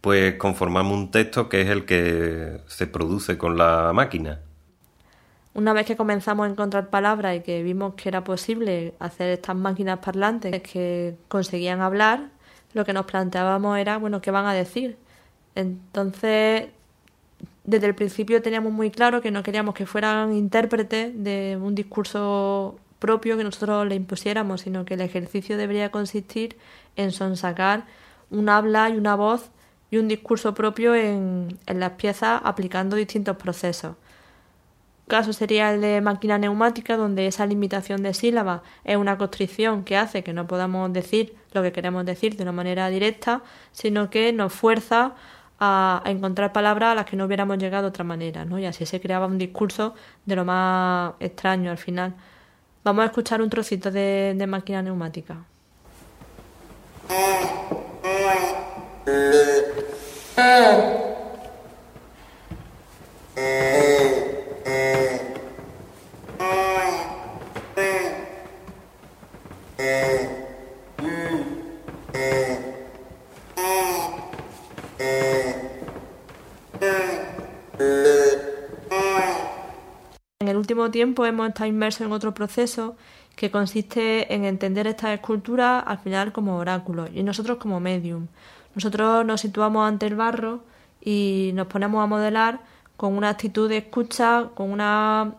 pues 0.01 0.37
conformamos 0.37 0.97
un 0.97 1.11
texto 1.11 1.49
que 1.49 1.63
es 1.63 1.69
el 1.69 1.85
que 1.85 2.61
se 2.67 2.87
produce 2.87 3.37
con 3.37 3.59
la 3.59 3.93
máquina. 3.95 4.41
Una 5.53 5.73
vez 5.73 5.85
que 5.87 5.97
comenzamos 5.97 6.47
a 6.47 6.51
encontrar 6.51 6.91
palabras 6.91 7.37
y 7.37 7.41
que 7.41 7.63
vimos 7.63 7.95
que 7.95 8.09
era 8.09 8.23
posible 8.23 8.95
hacer 9.01 9.31
estas 9.31 9.57
máquinas 9.57 9.99
parlantes 9.99 10.63
que 10.63 11.17
conseguían 11.29 11.81
hablar, 11.81 12.29
lo 12.73 12.85
que 12.85 12.93
nos 12.93 13.07
planteábamos 13.07 13.79
era, 13.79 13.99
bueno, 13.99 14.21
¿qué 14.21 14.31
van 14.31 14.47
a 14.47 14.55
decir? 14.55 14.97
Entonces, 15.57 16.69
desde 17.65 17.87
el 17.87 17.95
principio 17.97 18.43
teníamos 18.43 18.73
muy 18.73 18.91
claro 18.91 19.21
que 19.21 19.33
no 19.33 19.43
queríamos 19.43 19.75
que 19.75 19.87
fueran 19.87 20.33
intérpretes 20.35 21.13
de 21.23 21.59
un 21.61 21.75
discurso 21.75 22.79
propio 23.01 23.37
que 23.37 23.45
nosotros 23.45 23.89
le 23.89 23.97
impusiéramos, 23.97 24.61
sino 24.61 24.85
que 24.85 24.95
el 24.95 25.01
ejercicio 25.01 25.57
debería 25.57 25.91
consistir 25.91 26.57
en 26.97 27.11
sonsacar 27.11 27.87
un 28.31 28.49
habla 28.49 28.89
y 28.91 28.97
una 28.97 29.17
voz 29.17 29.51
y 29.91 29.97
un 29.97 30.07
discurso 30.07 30.55
propio 30.55 30.95
en, 30.95 31.59
en 31.67 31.81
las 31.81 31.93
piezas 31.93 32.41
aplicando 32.45 32.95
distintos 32.95 33.37
procesos. 33.37 33.97
Caso 35.11 35.33
sería 35.33 35.75
el 35.75 35.81
de 35.81 36.01
máquina 36.01 36.39
neumática, 36.39 36.97
donde 36.97 37.27
esa 37.27 37.45
limitación 37.45 38.01
de 38.05 38.15
sílabas 38.15 38.61
es 38.85 38.97
una 38.97 39.19
constricción 39.19 39.83
que 39.83 39.97
hace 39.97 40.23
que 40.23 40.33
no 40.33 40.47
podamos 40.47 40.93
decir 40.93 41.35
lo 41.51 41.65
que 41.65 41.73
queremos 41.73 42.07
decir 42.07 42.37
de 42.37 42.45
una 42.45 42.53
manera 42.53 42.89
directa, 42.91 43.43
sino 43.73 44.09
que 44.09 44.33
nos 44.33 44.53
fuerza 44.53 45.17
a, 45.59 46.01
encontrar 46.07 46.53
palabras 46.53 46.93
a 46.93 46.95
las 46.95 47.07
que 47.07 47.17
no 47.17 47.25
hubiéramos 47.25 47.59
llegado 47.59 47.83
de 47.83 47.89
otra 47.89 48.05
manera, 48.05 48.45
¿no? 48.45 48.61
Y 48.61 48.67
así 48.67 48.87
se 48.87 49.01
creaba 49.01 49.27
un 49.27 49.37
discurso 49.37 49.97
de 50.27 50.37
lo 50.37 50.45
más 50.45 51.15
extraño 51.19 51.73
al 51.73 51.79
final. 51.79 52.15
Vamos 52.85 53.03
a 53.03 53.07
escuchar 53.07 53.43
un 53.43 53.51
trocito 53.51 53.91
de 53.91 54.47
máquina 54.47 54.81
neumática. 54.81 55.39
En 80.43 80.49
el 80.49 80.57
último 80.81 80.91
tiempo 80.91 81.27
hemos 81.27 81.49
estado 81.49 81.69
inmersos 81.69 82.07
en 82.07 82.13
otro 82.13 82.33
proceso 82.33 82.97
que 83.37 83.51
consiste 83.51 84.33
en 84.35 84.45
entender 84.47 84.87
estas 84.87 85.11
esculturas 85.11 85.85
al 85.87 85.99
final 85.99 86.33
como 86.33 86.57
oráculos 86.57 87.11
y 87.15 87.23
nosotros 87.23 87.59
como 87.59 87.81
medium. 87.81 88.29
Nosotros 88.75 89.27
nos 89.27 89.43
situamos 89.43 89.87
ante 89.87 90.07
el 90.07 90.15
barro 90.15 90.61
y 91.03 91.51
nos 91.55 91.67
ponemos 91.67 92.03
a 92.03 92.07
modelar 92.07 92.61
con 92.97 93.15
una 93.15 93.29
actitud 93.29 93.69
de 93.69 93.79
escucha, 93.79 94.49
con 94.55 94.71
una 94.71 95.35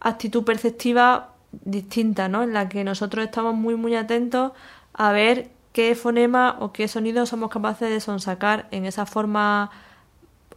actitud 0.00 0.44
perceptiva 0.44 1.32
distinta, 1.64 2.28
¿no? 2.28 2.42
En 2.42 2.52
la 2.52 2.68
que 2.68 2.84
nosotros 2.84 3.24
estamos 3.24 3.54
muy 3.54 3.76
muy 3.76 3.94
atentos 3.94 4.52
a 4.92 5.12
ver 5.12 5.50
qué 5.72 5.94
fonema 5.94 6.56
o 6.60 6.72
qué 6.72 6.88
sonido 6.88 7.24
somos 7.24 7.50
capaces 7.50 7.88
de 7.88 8.00
sonsacar 8.00 8.68
en 8.70 8.84
esa 8.84 9.06
forma 9.06 9.70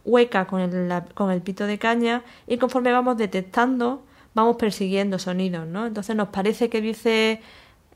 hueca 0.04 0.46
con 0.46 0.60
el, 0.60 1.02
con 1.14 1.30
el 1.30 1.40
pito 1.40 1.66
de 1.66 1.78
caña 1.78 2.22
y 2.46 2.58
conforme 2.58 2.92
vamos 2.92 3.16
detectando 3.16 4.02
vamos 4.38 4.56
persiguiendo 4.56 5.18
sonidos, 5.18 5.66
¿no? 5.66 5.86
Entonces 5.86 6.14
nos 6.14 6.28
parece 6.28 6.68
que 6.68 6.80
dice 6.80 7.40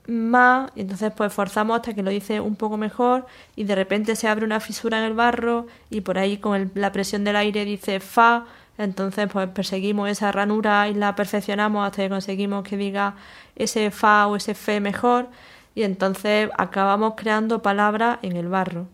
más 0.07 0.71
y 0.75 0.81
entonces 0.81 1.13
pues 1.15 1.31
forzamos 1.31 1.77
hasta 1.77 1.93
que 1.93 2.03
lo 2.03 2.11
dice 2.11 2.41
un 2.41 2.57
poco 2.57 2.75
mejor 2.77 3.25
y 3.55 3.63
de 3.63 3.75
repente 3.75 4.17
se 4.17 4.27
abre 4.27 4.43
una 4.43 4.59
fisura 4.59 4.97
en 4.99 5.05
el 5.05 5.13
barro 5.13 5.67
y 5.89 6.01
por 6.01 6.17
ahí 6.17 6.37
con 6.37 6.71
la 6.75 6.91
presión 6.91 7.23
del 7.23 7.37
aire 7.37 7.63
dice 7.63 8.01
fa 8.01 8.45
entonces 8.77 9.29
pues 9.31 9.47
perseguimos 9.49 10.09
esa 10.09 10.31
ranura 10.33 10.89
y 10.89 10.93
la 10.93 11.15
perfeccionamos 11.15 11.85
hasta 11.87 12.03
que 12.03 12.09
conseguimos 12.09 12.67
que 12.67 12.75
diga 12.75 13.15
ese 13.55 13.91
fa 13.91 14.27
o 14.27 14.35
ese 14.35 14.55
fe 14.55 14.81
mejor 14.81 15.29
y 15.73 15.83
entonces 15.83 16.49
acabamos 16.57 17.13
creando 17.15 17.61
palabras 17.61 18.19
en 18.23 18.35
el 18.35 18.49
barro 18.49 18.87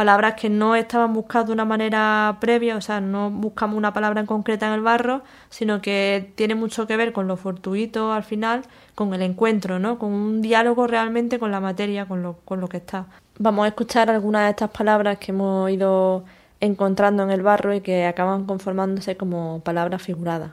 palabras 0.00 0.32
que 0.34 0.48
no 0.48 0.76
estaban 0.76 1.12
buscadas 1.12 1.48
de 1.48 1.52
una 1.52 1.66
manera 1.66 2.38
previa, 2.40 2.74
o 2.78 2.80
sea, 2.80 3.02
no 3.02 3.30
buscamos 3.30 3.76
una 3.76 3.92
palabra 3.92 4.20
en 4.20 4.26
concreta 4.26 4.66
en 4.66 4.72
el 4.72 4.80
barro, 4.80 5.22
sino 5.50 5.82
que 5.82 6.32
tiene 6.36 6.54
mucho 6.54 6.86
que 6.86 6.96
ver 6.96 7.12
con 7.12 7.28
lo 7.28 7.36
fortuito 7.36 8.10
al 8.10 8.24
final, 8.24 8.64
con 8.94 9.12
el 9.12 9.20
encuentro, 9.20 9.78
¿no? 9.78 9.98
Con 9.98 10.10
un 10.10 10.40
diálogo 10.40 10.86
realmente 10.86 11.38
con 11.38 11.50
la 11.50 11.60
materia, 11.60 12.08
con 12.08 12.22
lo, 12.22 12.38
con 12.46 12.62
lo 12.62 12.68
que 12.70 12.78
está. 12.78 13.08
Vamos 13.38 13.66
a 13.66 13.68
escuchar 13.68 14.08
algunas 14.08 14.44
de 14.44 14.50
estas 14.52 14.70
palabras 14.70 15.18
que 15.18 15.32
hemos 15.32 15.70
ido 15.70 16.24
encontrando 16.60 17.22
en 17.22 17.30
el 17.30 17.42
barro 17.42 17.74
y 17.74 17.82
que 17.82 18.06
acaban 18.06 18.46
conformándose 18.46 19.18
como 19.18 19.60
palabras 19.60 20.00
figuradas. 20.00 20.52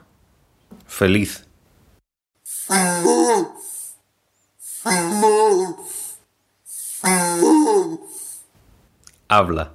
Feliz. 0.86 1.46
Habla. 9.28 9.70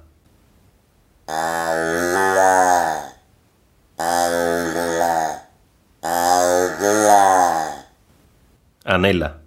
Anhela. 8.84 9.44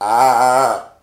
Amarra. 0.00 0.95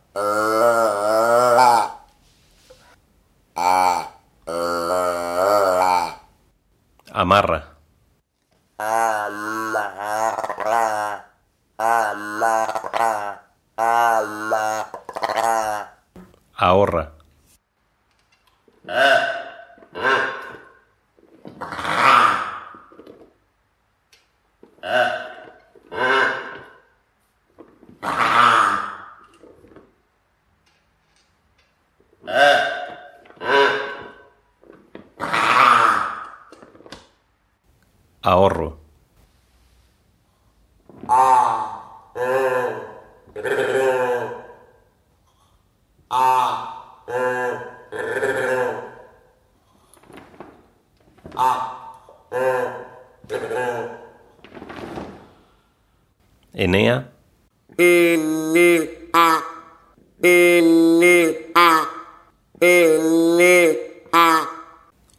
Enea. 56.73 57.11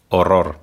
Horror. 0.09 0.59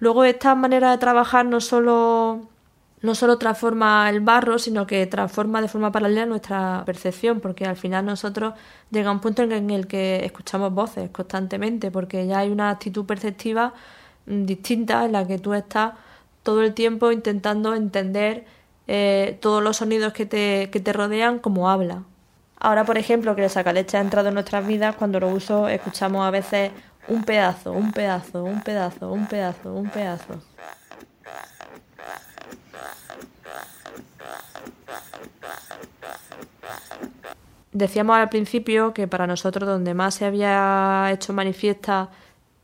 Luego 0.00 0.24
esta 0.24 0.54
manera 0.56 0.90
de 0.90 0.98
trabajar 0.98 1.46
no 1.46 1.60
solo, 1.60 2.17
no 3.00 3.14
solo 3.14 3.38
transforma 3.38 4.08
el 4.10 4.20
barro, 4.20 4.58
sino 4.58 4.86
que 4.86 5.06
transforma 5.06 5.60
de 5.60 5.68
forma 5.68 5.92
paralela 5.92 6.26
nuestra 6.26 6.82
percepción, 6.84 7.40
porque 7.40 7.64
al 7.64 7.76
final 7.76 8.04
nosotros 8.06 8.54
llega 8.90 9.10
un 9.10 9.20
punto 9.20 9.42
en 9.42 9.70
el 9.70 9.86
que 9.86 10.24
escuchamos 10.24 10.72
voces 10.72 11.10
constantemente, 11.10 11.90
porque 11.90 12.26
ya 12.26 12.40
hay 12.40 12.50
una 12.50 12.70
actitud 12.70 13.06
perceptiva 13.06 13.72
mm, 14.26 14.44
distinta 14.44 15.04
en 15.04 15.12
la 15.12 15.26
que 15.26 15.38
tú 15.38 15.54
estás 15.54 15.94
todo 16.42 16.62
el 16.62 16.74
tiempo 16.74 17.12
intentando 17.12 17.74
entender 17.74 18.46
eh, 18.86 19.38
todos 19.40 19.62
los 19.62 19.76
sonidos 19.76 20.12
que 20.12 20.26
te, 20.26 20.70
que 20.70 20.80
te 20.80 20.92
rodean 20.92 21.38
como 21.38 21.70
habla. 21.70 22.02
Ahora, 22.58 22.84
por 22.84 22.98
ejemplo, 22.98 23.36
que 23.36 23.44
el 23.44 23.50
sacaleche 23.50 23.96
ha 23.98 24.00
entrado 24.00 24.28
en 24.28 24.34
nuestras 24.34 24.66
vidas, 24.66 24.96
cuando 24.96 25.20
lo 25.20 25.28
uso 25.28 25.68
escuchamos 25.68 26.26
a 26.26 26.30
veces 26.30 26.72
un 27.06 27.24
pedazo, 27.24 27.72
un 27.72 27.92
pedazo, 27.92 28.44
un 28.44 28.60
pedazo, 28.62 29.12
un 29.12 29.26
pedazo, 29.26 29.72
un 29.74 29.90
pedazo. 29.90 30.40
Decíamos 37.72 38.16
al 38.16 38.28
principio 38.28 38.92
que 38.92 39.06
para 39.06 39.26
nosotros 39.26 39.68
donde 39.68 39.94
más 39.94 40.14
se 40.14 40.24
había 40.24 41.10
hecho 41.12 41.32
manifiesta 41.32 42.08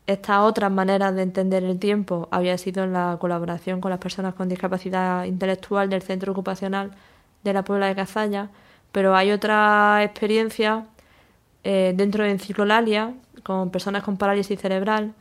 estas 0.07 0.41
otras 0.41 0.71
maneras 0.71 1.15
de 1.15 1.23
entender 1.23 1.65
el 1.65 1.79
tiempo 1.79 2.29
había 2.31 2.59
sido 2.59 2.85
en 2.85 2.93
la 2.93 3.17
colaboración 3.21 3.81
con 3.81 3.91
las 3.91 4.01
personas 4.01 4.35
con 4.35 4.49
discapacidad 4.49 5.25
intelectual 5.25 5.89
del 5.89 6.03
centro 6.03 6.33
ocupacional 6.33 6.91
de 7.43 7.53
la 7.53 7.65
Puebla 7.65 7.87
de 7.87 7.95
Cazalla, 7.95 8.51
pero 8.93 9.15
hay 9.15 9.31
otra 9.31 10.03
experiencia 10.03 10.87
eh, 11.63 11.95
dentro 11.97 12.25
de 12.25 12.33
Enciclolalia 12.33 13.15
con 13.43 13.71
personas 13.71 14.03
con 14.03 14.17
parálisis 14.17 14.59
cerebral 14.61 15.15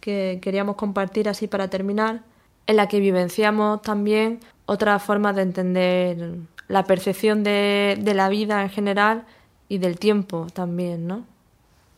que 0.00 0.38
queríamos 0.42 0.76
compartir 0.76 1.28
así 1.28 1.46
para 1.46 1.68
terminar, 1.68 2.22
en 2.66 2.76
la 2.76 2.88
que 2.88 3.00
vivenciamos 3.00 3.82
también 3.82 4.40
otras 4.66 5.02
formas 5.02 5.36
de 5.36 5.42
entender 5.42 6.36
la 6.68 6.84
percepción 6.84 7.44
de, 7.44 8.00
la 8.14 8.28
vida 8.28 8.62
en 8.62 8.70
general 8.70 9.24
y 9.68 9.78
del 9.78 9.98
tiempo 9.98 10.46
también, 10.52 11.06
¿no? 11.06 11.24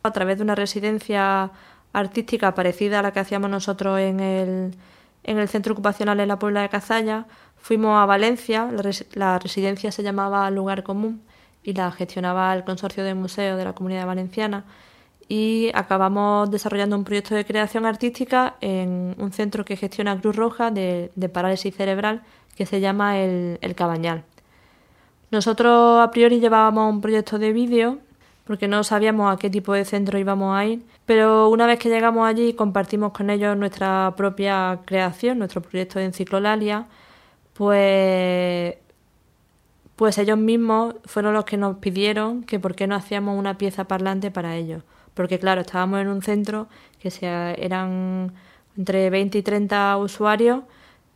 A 0.02 0.12
través 0.12 0.38
de 0.38 0.44
una 0.44 0.55
residencia 0.55 1.50
artística 1.92 2.55
parecida 2.55 2.98
a 2.98 3.02
la 3.02 3.12
que 3.12 3.20
hacíamos 3.20 3.50
nosotros 3.50 3.98
en 3.98 4.20
el, 4.20 4.74
en 5.24 5.38
el 5.38 5.48
centro 5.48 5.72
ocupacional 5.72 6.20
en 6.20 6.29
la 6.29 6.38
Puebla 6.38 6.62
de 6.62 6.68
Cazalla, 6.68 7.26
fuimos 7.57 8.00
a 8.00 8.07
Valencia, 8.07 8.70
la, 9.14 9.38
residencia 9.38 9.90
se 9.90 10.02
llamaba 10.02 10.48
Lugar 10.50 10.83
Común 10.83 11.22
y 11.64 11.72
la 11.72 11.90
gestionaba 11.90 12.55
el 12.55 12.64
Consorcio 12.64 13.02
de 13.02 13.14
Museos 13.14 13.59
de 13.59 13.64
la 13.64 13.72
Comunidad 13.72 14.07
Valenciana 14.07 14.64
y 15.29 15.71
acabamos 15.75 16.51
desarrollando 16.51 16.97
un 16.97 17.05
proyecto 17.05 17.35
de 17.35 17.45
creación 17.45 17.85
artística 17.87 18.57
en 18.61 19.15
un 19.19 19.33
centro 19.33 19.65
que 19.65 19.77
gestiona 19.77 20.21
Cruz 20.21 20.37
Roja 20.37 20.71
de, 20.71 21.11
parálisis 21.33 21.75
cerebral 21.75 22.23
que 22.55 22.67
se 22.67 22.81
llama 22.81 23.19
el, 23.19 23.59
el 23.61 23.75
Cabañal. 23.75 24.25
Nosotros 25.31 26.01
a 26.01 26.11
priori 26.11 26.41
llevábamos 26.41 26.93
un 26.93 27.01
proyecto 27.01 27.39
de 27.39 27.53
vídeo 27.53 27.99
porque 28.47 28.69
no 28.69 28.85
sabíamos 28.85 29.35
a 29.35 29.39
qué 29.39 29.51
tipo 29.51 29.73
de 29.73 29.85
centro 29.85 30.19
íbamos 30.19 30.57
a 30.57 30.65
ir, 30.65 30.85
pero 31.05 31.49
una 31.49 31.67
vez 31.67 31.81
que 31.81 31.89
llegamos 31.89 32.27
allí 32.27 32.53
compartimos 32.53 33.12
con 33.12 33.29
ellos 33.29 33.57
nuestra 33.57 34.15
propia 34.17 34.81
creación, 34.85 35.39
nuestro 35.39 35.61
proyecto 35.62 35.99
de 35.99 36.07
Enciclolalia, 36.07 36.87
pues 37.55 38.77
pues 39.97 40.19
ellos 40.19 40.39
mismos 40.39 40.95
fueron 41.07 41.35
los 41.35 41.45
que 41.47 41.57
nos 41.57 41.79
pidieron 41.79 42.43
que 42.45 42.61
por 42.61 42.75
qué 42.77 42.87
no 42.87 42.95
hacíamos 42.95 43.39
una 43.39 43.59
pieza 43.59 43.85
parlante 43.85 44.31
para 44.31 44.55
ellos. 44.55 44.83
Porque 45.16 45.40
claro, 45.40 45.62
estábamos 45.62 46.00
en 46.00 46.09
un 46.09 46.22
centro 46.22 46.68
que 47.00 47.11
se, 47.11 47.26
eran 47.26 48.35
entre 48.76 49.11
20 49.11 49.38
y 49.38 49.42
30 49.42 49.96
usuarios, 49.96 50.61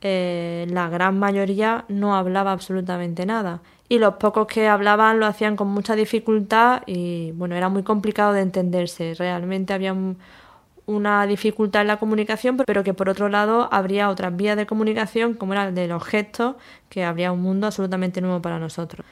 eh, 0.02 0.66
la 0.70 0.88
gran 0.88 1.18
mayoría 1.18 1.84
no 1.88 2.16
hablaba 2.16 2.52
absolutamente 2.52 3.26
nada 3.26 3.60
y 3.90 3.98
los 3.98 4.14
pocos 4.14 4.46
que 4.46 4.66
hablaban 4.68 5.20
lo 5.20 5.26
hacían 5.26 5.56
con 5.56 5.68
mucha 5.68 5.94
dificultad 5.96 6.82
y 6.86 7.32
bueno, 7.32 7.56
era 7.56 7.68
muy 7.68 7.82
complicado 7.82 8.32
de 8.32 8.40
entenderse. 8.40 9.14
Realmente 9.14 9.74
había 9.74 9.94
una 10.86 11.26
dificultad 11.26 11.82
en 11.82 11.88
la 11.88 11.98
comunicación, 11.98 12.56
pero 12.66 12.84
que 12.84 12.94
por 12.94 13.08
otro 13.08 13.28
lado 13.28 13.68
habría 13.72 14.08
otras 14.08 14.34
vías 14.36 14.56
de 14.56 14.66
comunicación, 14.66 15.34
como 15.34 15.52
era 15.54 15.68
el 15.68 15.74
de 15.74 15.88
los 15.88 16.04
gestos, 16.04 16.56
que 16.88 17.04
habría 17.04 17.32
un 17.32 17.42
mundo 17.42 17.66
absolutamente 17.66 18.20
nuevo 18.20 18.40
para 18.40 18.58
nosotros. 18.58 19.04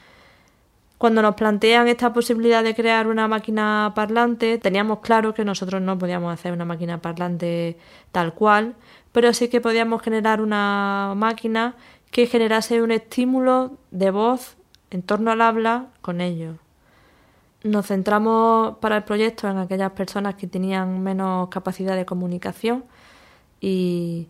Cuando 0.99 1.21
nos 1.21 1.35
plantean 1.35 1.87
esta 1.87 2.11
posibilidad 2.11 2.61
de 2.61 2.75
crear 2.75 3.07
una 3.07 3.29
máquina 3.29 3.93
parlante, 3.95 4.57
teníamos 4.57 4.99
claro 4.99 5.33
que 5.33 5.45
nosotros 5.45 5.81
no 5.81 5.97
podíamos 5.97 6.33
hacer 6.33 6.51
una 6.51 6.65
máquina 6.65 7.01
parlante 7.01 7.77
tal 8.11 8.33
cual, 8.33 8.75
pero 9.13 9.31
sí 9.33 9.47
que 9.47 9.61
podíamos 9.61 10.01
generar 10.01 10.41
una 10.41 11.13
máquina 11.15 11.75
que 12.11 12.27
generase 12.27 12.81
un 12.81 12.91
estímulo 12.91 13.77
de 13.91 14.11
voz 14.11 14.57
en 14.91 15.01
torno 15.01 15.31
al 15.31 15.39
habla 15.39 15.87
con 16.01 16.19
ellos. 16.19 16.57
Nos 17.63 17.87
centramos 17.87 18.75
para 18.79 18.97
el 18.97 19.03
proyecto 19.05 19.47
en 19.47 19.57
aquellas 19.57 19.91
personas 19.91 20.35
que 20.35 20.47
tenían 20.47 21.01
menos 21.01 21.47
capacidad 21.47 21.95
de 21.95 22.05
comunicación 22.05 22.83
y 23.61 24.27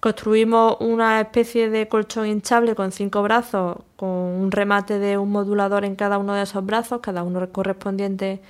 construimos 0.00 0.76
una 0.80 1.20
especie 1.20 1.68
de 1.70 1.88
colchón 1.88 2.26
hinchable 2.26 2.74
con 2.74 2.90
cinco 2.90 3.22
brazos, 3.22 3.78
con 3.96 4.08
un 4.08 4.50
remate 4.50 4.98
de 4.98 5.18
un 5.18 5.30
modulador 5.30 5.84
en 5.84 5.94
cada 5.94 6.18
uno 6.18 6.34
de 6.34 6.42
esos 6.42 6.64
brazos, 6.64 7.00
cada 7.00 7.22
uno 7.22 7.48
correspondiente 7.50 8.40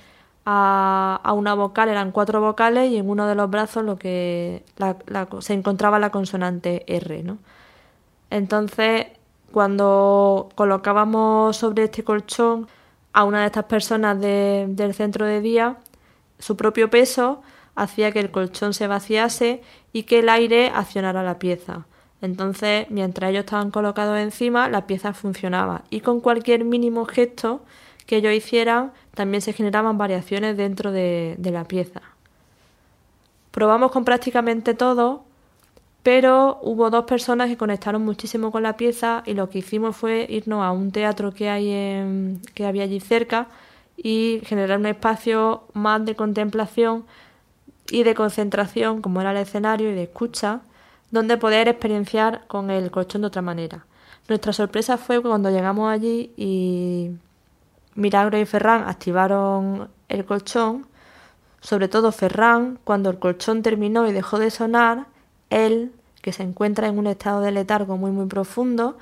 a, 0.45 1.33
una 1.35 1.53
vocal, 1.53 1.89
eran 1.89 2.11
cuatro 2.11 2.41
vocales 2.41 2.89
y 2.89 2.97
en 2.97 3.09
uno 3.09 3.27
de 3.27 3.35
los 3.35 3.49
brazos 3.49 3.83
lo 3.83 3.97
que 3.97 4.63
se 5.39 5.53
encontraba 5.53 5.99
la 5.99 6.09
consonante 6.09 6.83
R. 6.87 7.23
¿no? 7.23 7.37
Entonces 8.29 9.07
cuando 9.51 10.49
colocábamos 10.55 11.57
sobre 11.57 11.83
este 11.83 12.03
colchón 12.03 12.67
a 13.13 13.25
una 13.25 13.41
de 13.41 13.47
estas 13.47 13.65
personas 13.65 14.19
del 14.19 14.93
centro 14.93 15.25
de 15.25 15.41
día, 15.41 15.77
su 16.39 16.55
propio 16.55 16.89
peso 16.89 17.41
hacía 17.75 18.11
que 18.11 18.19
el 18.19 18.31
colchón 18.31 18.73
se 18.73 18.87
vaciase 18.87 19.61
y 19.93 20.03
que 20.03 20.19
el 20.19 20.29
aire 20.29 20.71
accionara 20.73 21.23
la 21.23 21.39
pieza. 21.39 21.85
Entonces, 22.21 22.87
mientras 22.89 23.31
ellos 23.31 23.45
estaban 23.45 23.71
colocados 23.71 24.19
encima, 24.19 24.69
la 24.69 24.87
pieza 24.87 25.13
funcionaba 25.13 25.83
y 25.89 26.01
con 26.01 26.21
cualquier 26.21 26.63
mínimo 26.63 27.05
gesto 27.05 27.61
que 28.05 28.17
ellos 28.17 28.33
hicieran, 28.33 28.91
también 29.15 29.41
se 29.41 29.53
generaban 29.53 29.97
variaciones 29.97 30.57
dentro 30.57 30.91
de 30.91 31.37
la 31.43 31.65
pieza. 31.65 32.01
Probamos 33.51 33.91
con 33.91 34.05
prácticamente 34.05 34.73
todo 34.73 35.23
pero 36.03 36.59
hubo 36.63 36.89
dos 36.89 37.05
personas 37.05 37.47
que 37.49 37.57
conectaron 37.57 38.03
muchísimo 38.03 38.51
con 38.51 38.63
la 38.63 38.75
pieza 38.75 39.23
y 39.25 39.33
lo 39.33 39.49
que 39.49 39.59
hicimos 39.59 39.95
fue 39.95 40.25
irnos 40.29 40.63
a 40.63 40.71
un 40.71 40.91
teatro 40.91 41.31
que 41.31 41.49
hay 41.49 41.69
en, 41.69 42.41
que 42.55 42.65
había 42.65 42.83
allí 42.83 42.99
cerca 42.99 43.47
y 43.95 44.41
generar 44.45 44.79
un 44.79 44.87
espacio 44.87 45.63
más 45.73 46.03
de 46.03 46.15
contemplación 46.15 47.05
y 47.91 48.03
de 48.03 48.15
concentración, 48.15 49.01
como 49.01 49.21
era 49.21 49.31
el 49.31 49.37
escenario 49.37 49.91
y 49.91 49.93
de 49.93 50.03
escucha, 50.03 50.61
donde 51.11 51.37
poder 51.37 51.67
experienciar 51.67 52.47
con 52.47 52.71
el 52.71 52.89
colchón 52.89 53.21
de 53.21 53.27
otra 53.27 53.41
manera. 53.41 53.85
Nuestra 54.29 54.53
sorpresa 54.53 54.97
fue 54.97 55.21
cuando 55.21 55.49
llegamos 55.49 55.91
allí 55.91 56.31
y 56.37 57.11
Milagro 57.95 58.39
y 58.39 58.45
Ferran 58.45 58.87
activaron 58.87 59.89
el 60.07 60.25
colchón, 60.25 60.87
sobre 61.59 61.89
todo 61.89 62.11
Ferran, 62.11 62.79
cuando 62.83 63.09
el 63.09 63.19
colchón 63.19 63.61
terminó 63.61 64.07
y 64.07 64.13
dejó 64.13 64.39
de 64.39 64.49
sonar, 64.49 65.07
él, 65.49 65.91
que 66.21 66.31
se 66.31 66.43
encuentra 66.43 66.87
en 66.87 66.97
un 66.97 67.07
estado 67.07 67.41
de 67.41 67.51
letargo 67.51 67.97
muy 67.97 68.11
muy 68.11 68.27
profundo, 68.27 68.97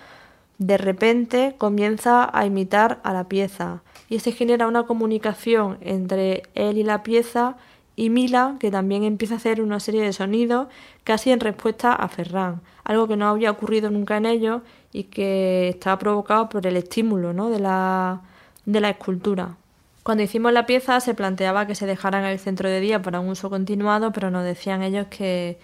de 0.57 0.77
repente 0.77 1.55
comienza 1.57 2.29
a 2.33 2.45
imitar 2.45 2.99
a 3.03 3.13
la 3.13 3.25
pieza 3.25 3.81
y 4.09 4.19
se 4.19 4.31
genera 4.31 4.67
una 4.67 4.83
comunicación 4.83 5.77
entre 5.81 6.43
él 6.55 6.77
y 6.77 6.83
la 6.83 7.03
pieza 7.03 7.55
y 7.99 8.09
Mila, 8.09 8.55
que 8.61 8.71
también 8.71 9.03
empieza 9.03 9.33
a 9.33 9.37
hacer 9.37 9.61
una 9.61 9.81
serie 9.81 10.01
de 10.01 10.13
sonidos 10.13 10.69
casi 11.03 11.31
en 11.31 11.41
respuesta 11.41 11.91
a 11.91 12.07
Ferran, 12.07 12.61
algo 12.85 13.09
que 13.09 13.17
no 13.17 13.27
había 13.27 13.51
ocurrido 13.51 13.89
nunca 13.89 14.15
en 14.15 14.25
ellos 14.25 14.61
y 14.93 15.03
que 15.03 15.67
estaba 15.67 15.99
provocado 15.99 16.47
por 16.47 16.65
el 16.65 16.77
estímulo 16.77 17.33
¿no? 17.33 17.49
de, 17.49 17.59
la, 17.59 18.21
de 18.65 18.79
la 18.79 18.91
escultura. 18.91 19.57
Cuando 20.03 20.23
hicimos 20.23 20.53
la 20.53 20.65
pieza 20.65 21.01
se 21.01 21.13
planteaba 21.13 21.67
que 21.67 21.75
se 21.75 21.85
dejaran 21.85 22.23
el 22.23 22.39
centro 22.39 22.69
de 22.69 22.79
día 22.79 23.01
para 23.01 23.19
un 23.19 23.27
uso 23.27 23.49
continuado, 23.49 24.13
pero 24.13 24.31
nos 24.31 24.45
decían 24.45 24.81
ellos 24.81 25.07
que, 25.07 25.59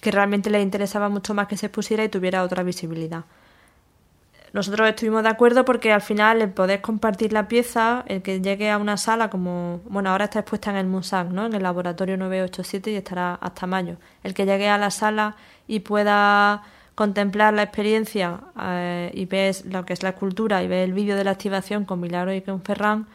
que 0.00 0.12
realmente 0.12 0.48
les 0.48 0.62
interesaba 0.62 1.08
mucho 1.08 1.34
más 1.34 1.48
que 1.48 1.56
se 1.56 1.66
expusiera 1.66 2.04
y 2.04 2.08
tuviera 2.08 2.44
otra 2.44 2.62
visibilidad. 2.62 3.24
Nosotros 4.52 4.88
estuvimos 4.88 5.22
de 5.22 5.28
acuerdo 5.28 5.64
porque 5.64 5.92
al 5.92 6.00
final 6.00 6.42
el 6.42 6.50
poder 6.50 6.80
compartir 6.80 7.32
la 7.32 7.46
pieza, 7.46 8.04
el 8.08 8.22
que 8.22 8.40
llegue 8.40 8.70
a 8.70 8.78
una 8.78 8.96
sala 8.96 9.30
como, 9.30 9.80
bueno, 9.88 10.10
ahora 10.10 10.24
está 10.24 10.40
expuesta 10.40 10.70
en 10.70 10.76
el 10.76 10.86
MUSAC, 10.86 11.28
¿no? 11.28 11.46
En 11.46 11.54
el 11.54 11.62
laboratorio 11.62 12.16
987 12.16 12.90
y 12.90 12.96
estará 12.96 13.34
hasta 13.34 13.66
mayo. 13.66 13.96
El 14.24 14.34
que 14.34 14.46
llegue 14.46 14.68
a 14.68 14.78
la 14.78 14.90
sala 14.90 15.36
y 15.68 15.80
pueda 15.80 16.62
contemplar 16.96 17.54
la 17.54 17.62
experiencia 17.62 18.40
eh, 18.60 19.10
y 19.14 19.24
ver 19.26 19.54
lo 19.66 19.84
que 19.84 19.92
es 19.92 20.02
la 20.02 20.10
escultura 20.10 20.62
y 20.62 20.68
ver 20.68 20.80
el 20.80 20.92
vídeo 20.92 21.16
de 21.16 21.24
la 21.24 21.30
activación 21.30 21.84
con 21.84 22.00
Milagro 22.00 22.34
y 22.34 22.42
con 22.42 22.62
Ferran, 22.62 23.06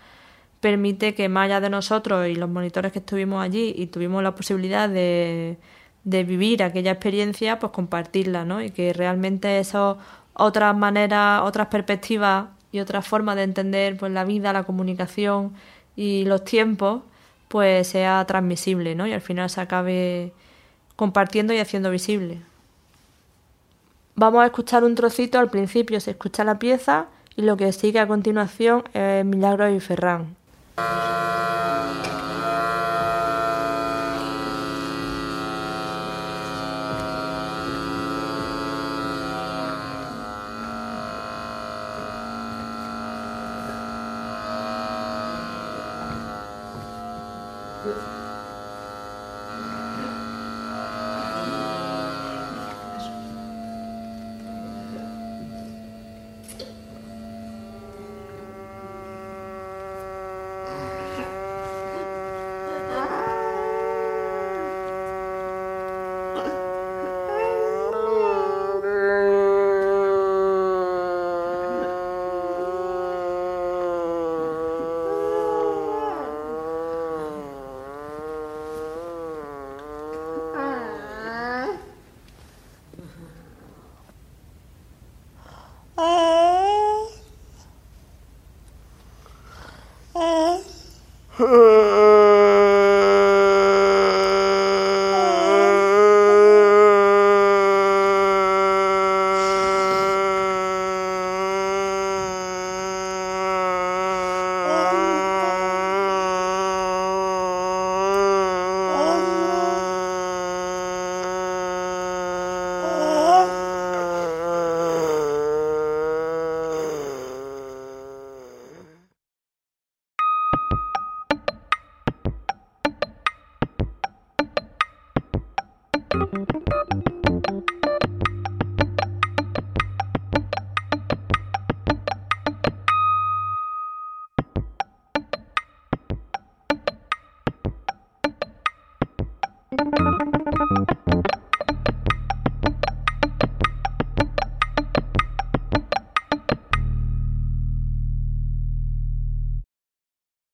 permite 0.61 1.13
que 1.15 1.29
más 1.29 1.45
allá 1.45 1.59
de 1.59 1.69
nosotros 1.69 2.27
y 2.27 2.35
los 2.35 2.49
monitores 2.49 2.91
que 2.91 2.99
estuvimos 2.99 3.43
allí 3.43 3.73
y 3.77 3.87
tuvimos 3.87 4.23
la 4.23 4.33
posibilidad 4.35 4.89
de 4.89 5.57
de 6.05 6.23
vivir 6.23 6.63
aquella 6.63 6.91
experiencia, 6.91 7.59
pues 7.59 7.71
compartirla, 7.73 8.45
¿no? 8.45 8.61
Y 8.61 8.69
que 8.69 8.93
realmente 8.93 9.59
eso, 9.59 9.97
otras 10.35 10.75
maneras, 10.75 11.41
otras 11.43 11.67
perspectivas 11.67 12.47
y 12.71 12.79
otras 12.79 13.07
formas 13.07 13.35
de 13.35 13.43
entender 13.43 13.97
pues 13.97 14.11
la 14.11 14.25
vida, 14.25 14.53
la 14.53 14.63
comunicación 14.63 15.53
y 15.95 16.25
los 16.25 16.43
tiempos, 16.43 17.01
pues 17.47 17.87
sea 17.87 18.23
transmisible, 18.25 18.95
¿no? 18.95 19.07
Y 19.07 19.13
al 19.13 19.21
final 19.21 19.49
se 19.49 19.61
acabe 19.61 20.33
compartiendo 20.95 21.53
y 21.53 21.59
haciendo 21.59 21.89
visible. 21.89 22.41
Vamos 24.15 24.43
a 24.43 24.45
escuchar 24.45 24.83
un 24.83 24.95
trocito, 24.95 25.39
al 25.39 25.49
principio 25.49 25.99
se 25.99 26.11
escucha 26.11 26.43
la 26.43 26.59
pieza 26.59 27.07
y 27.35 27.41
lo 27.41 27.57
que 27.57 27.71
sigue 27.73 27.99
a 27.99 28.07
continuación 28.07 28.83
es 28.93 29.25
Milagro 29.25 29.69
y 29.69 29.79
Ferran. 29.79 30.35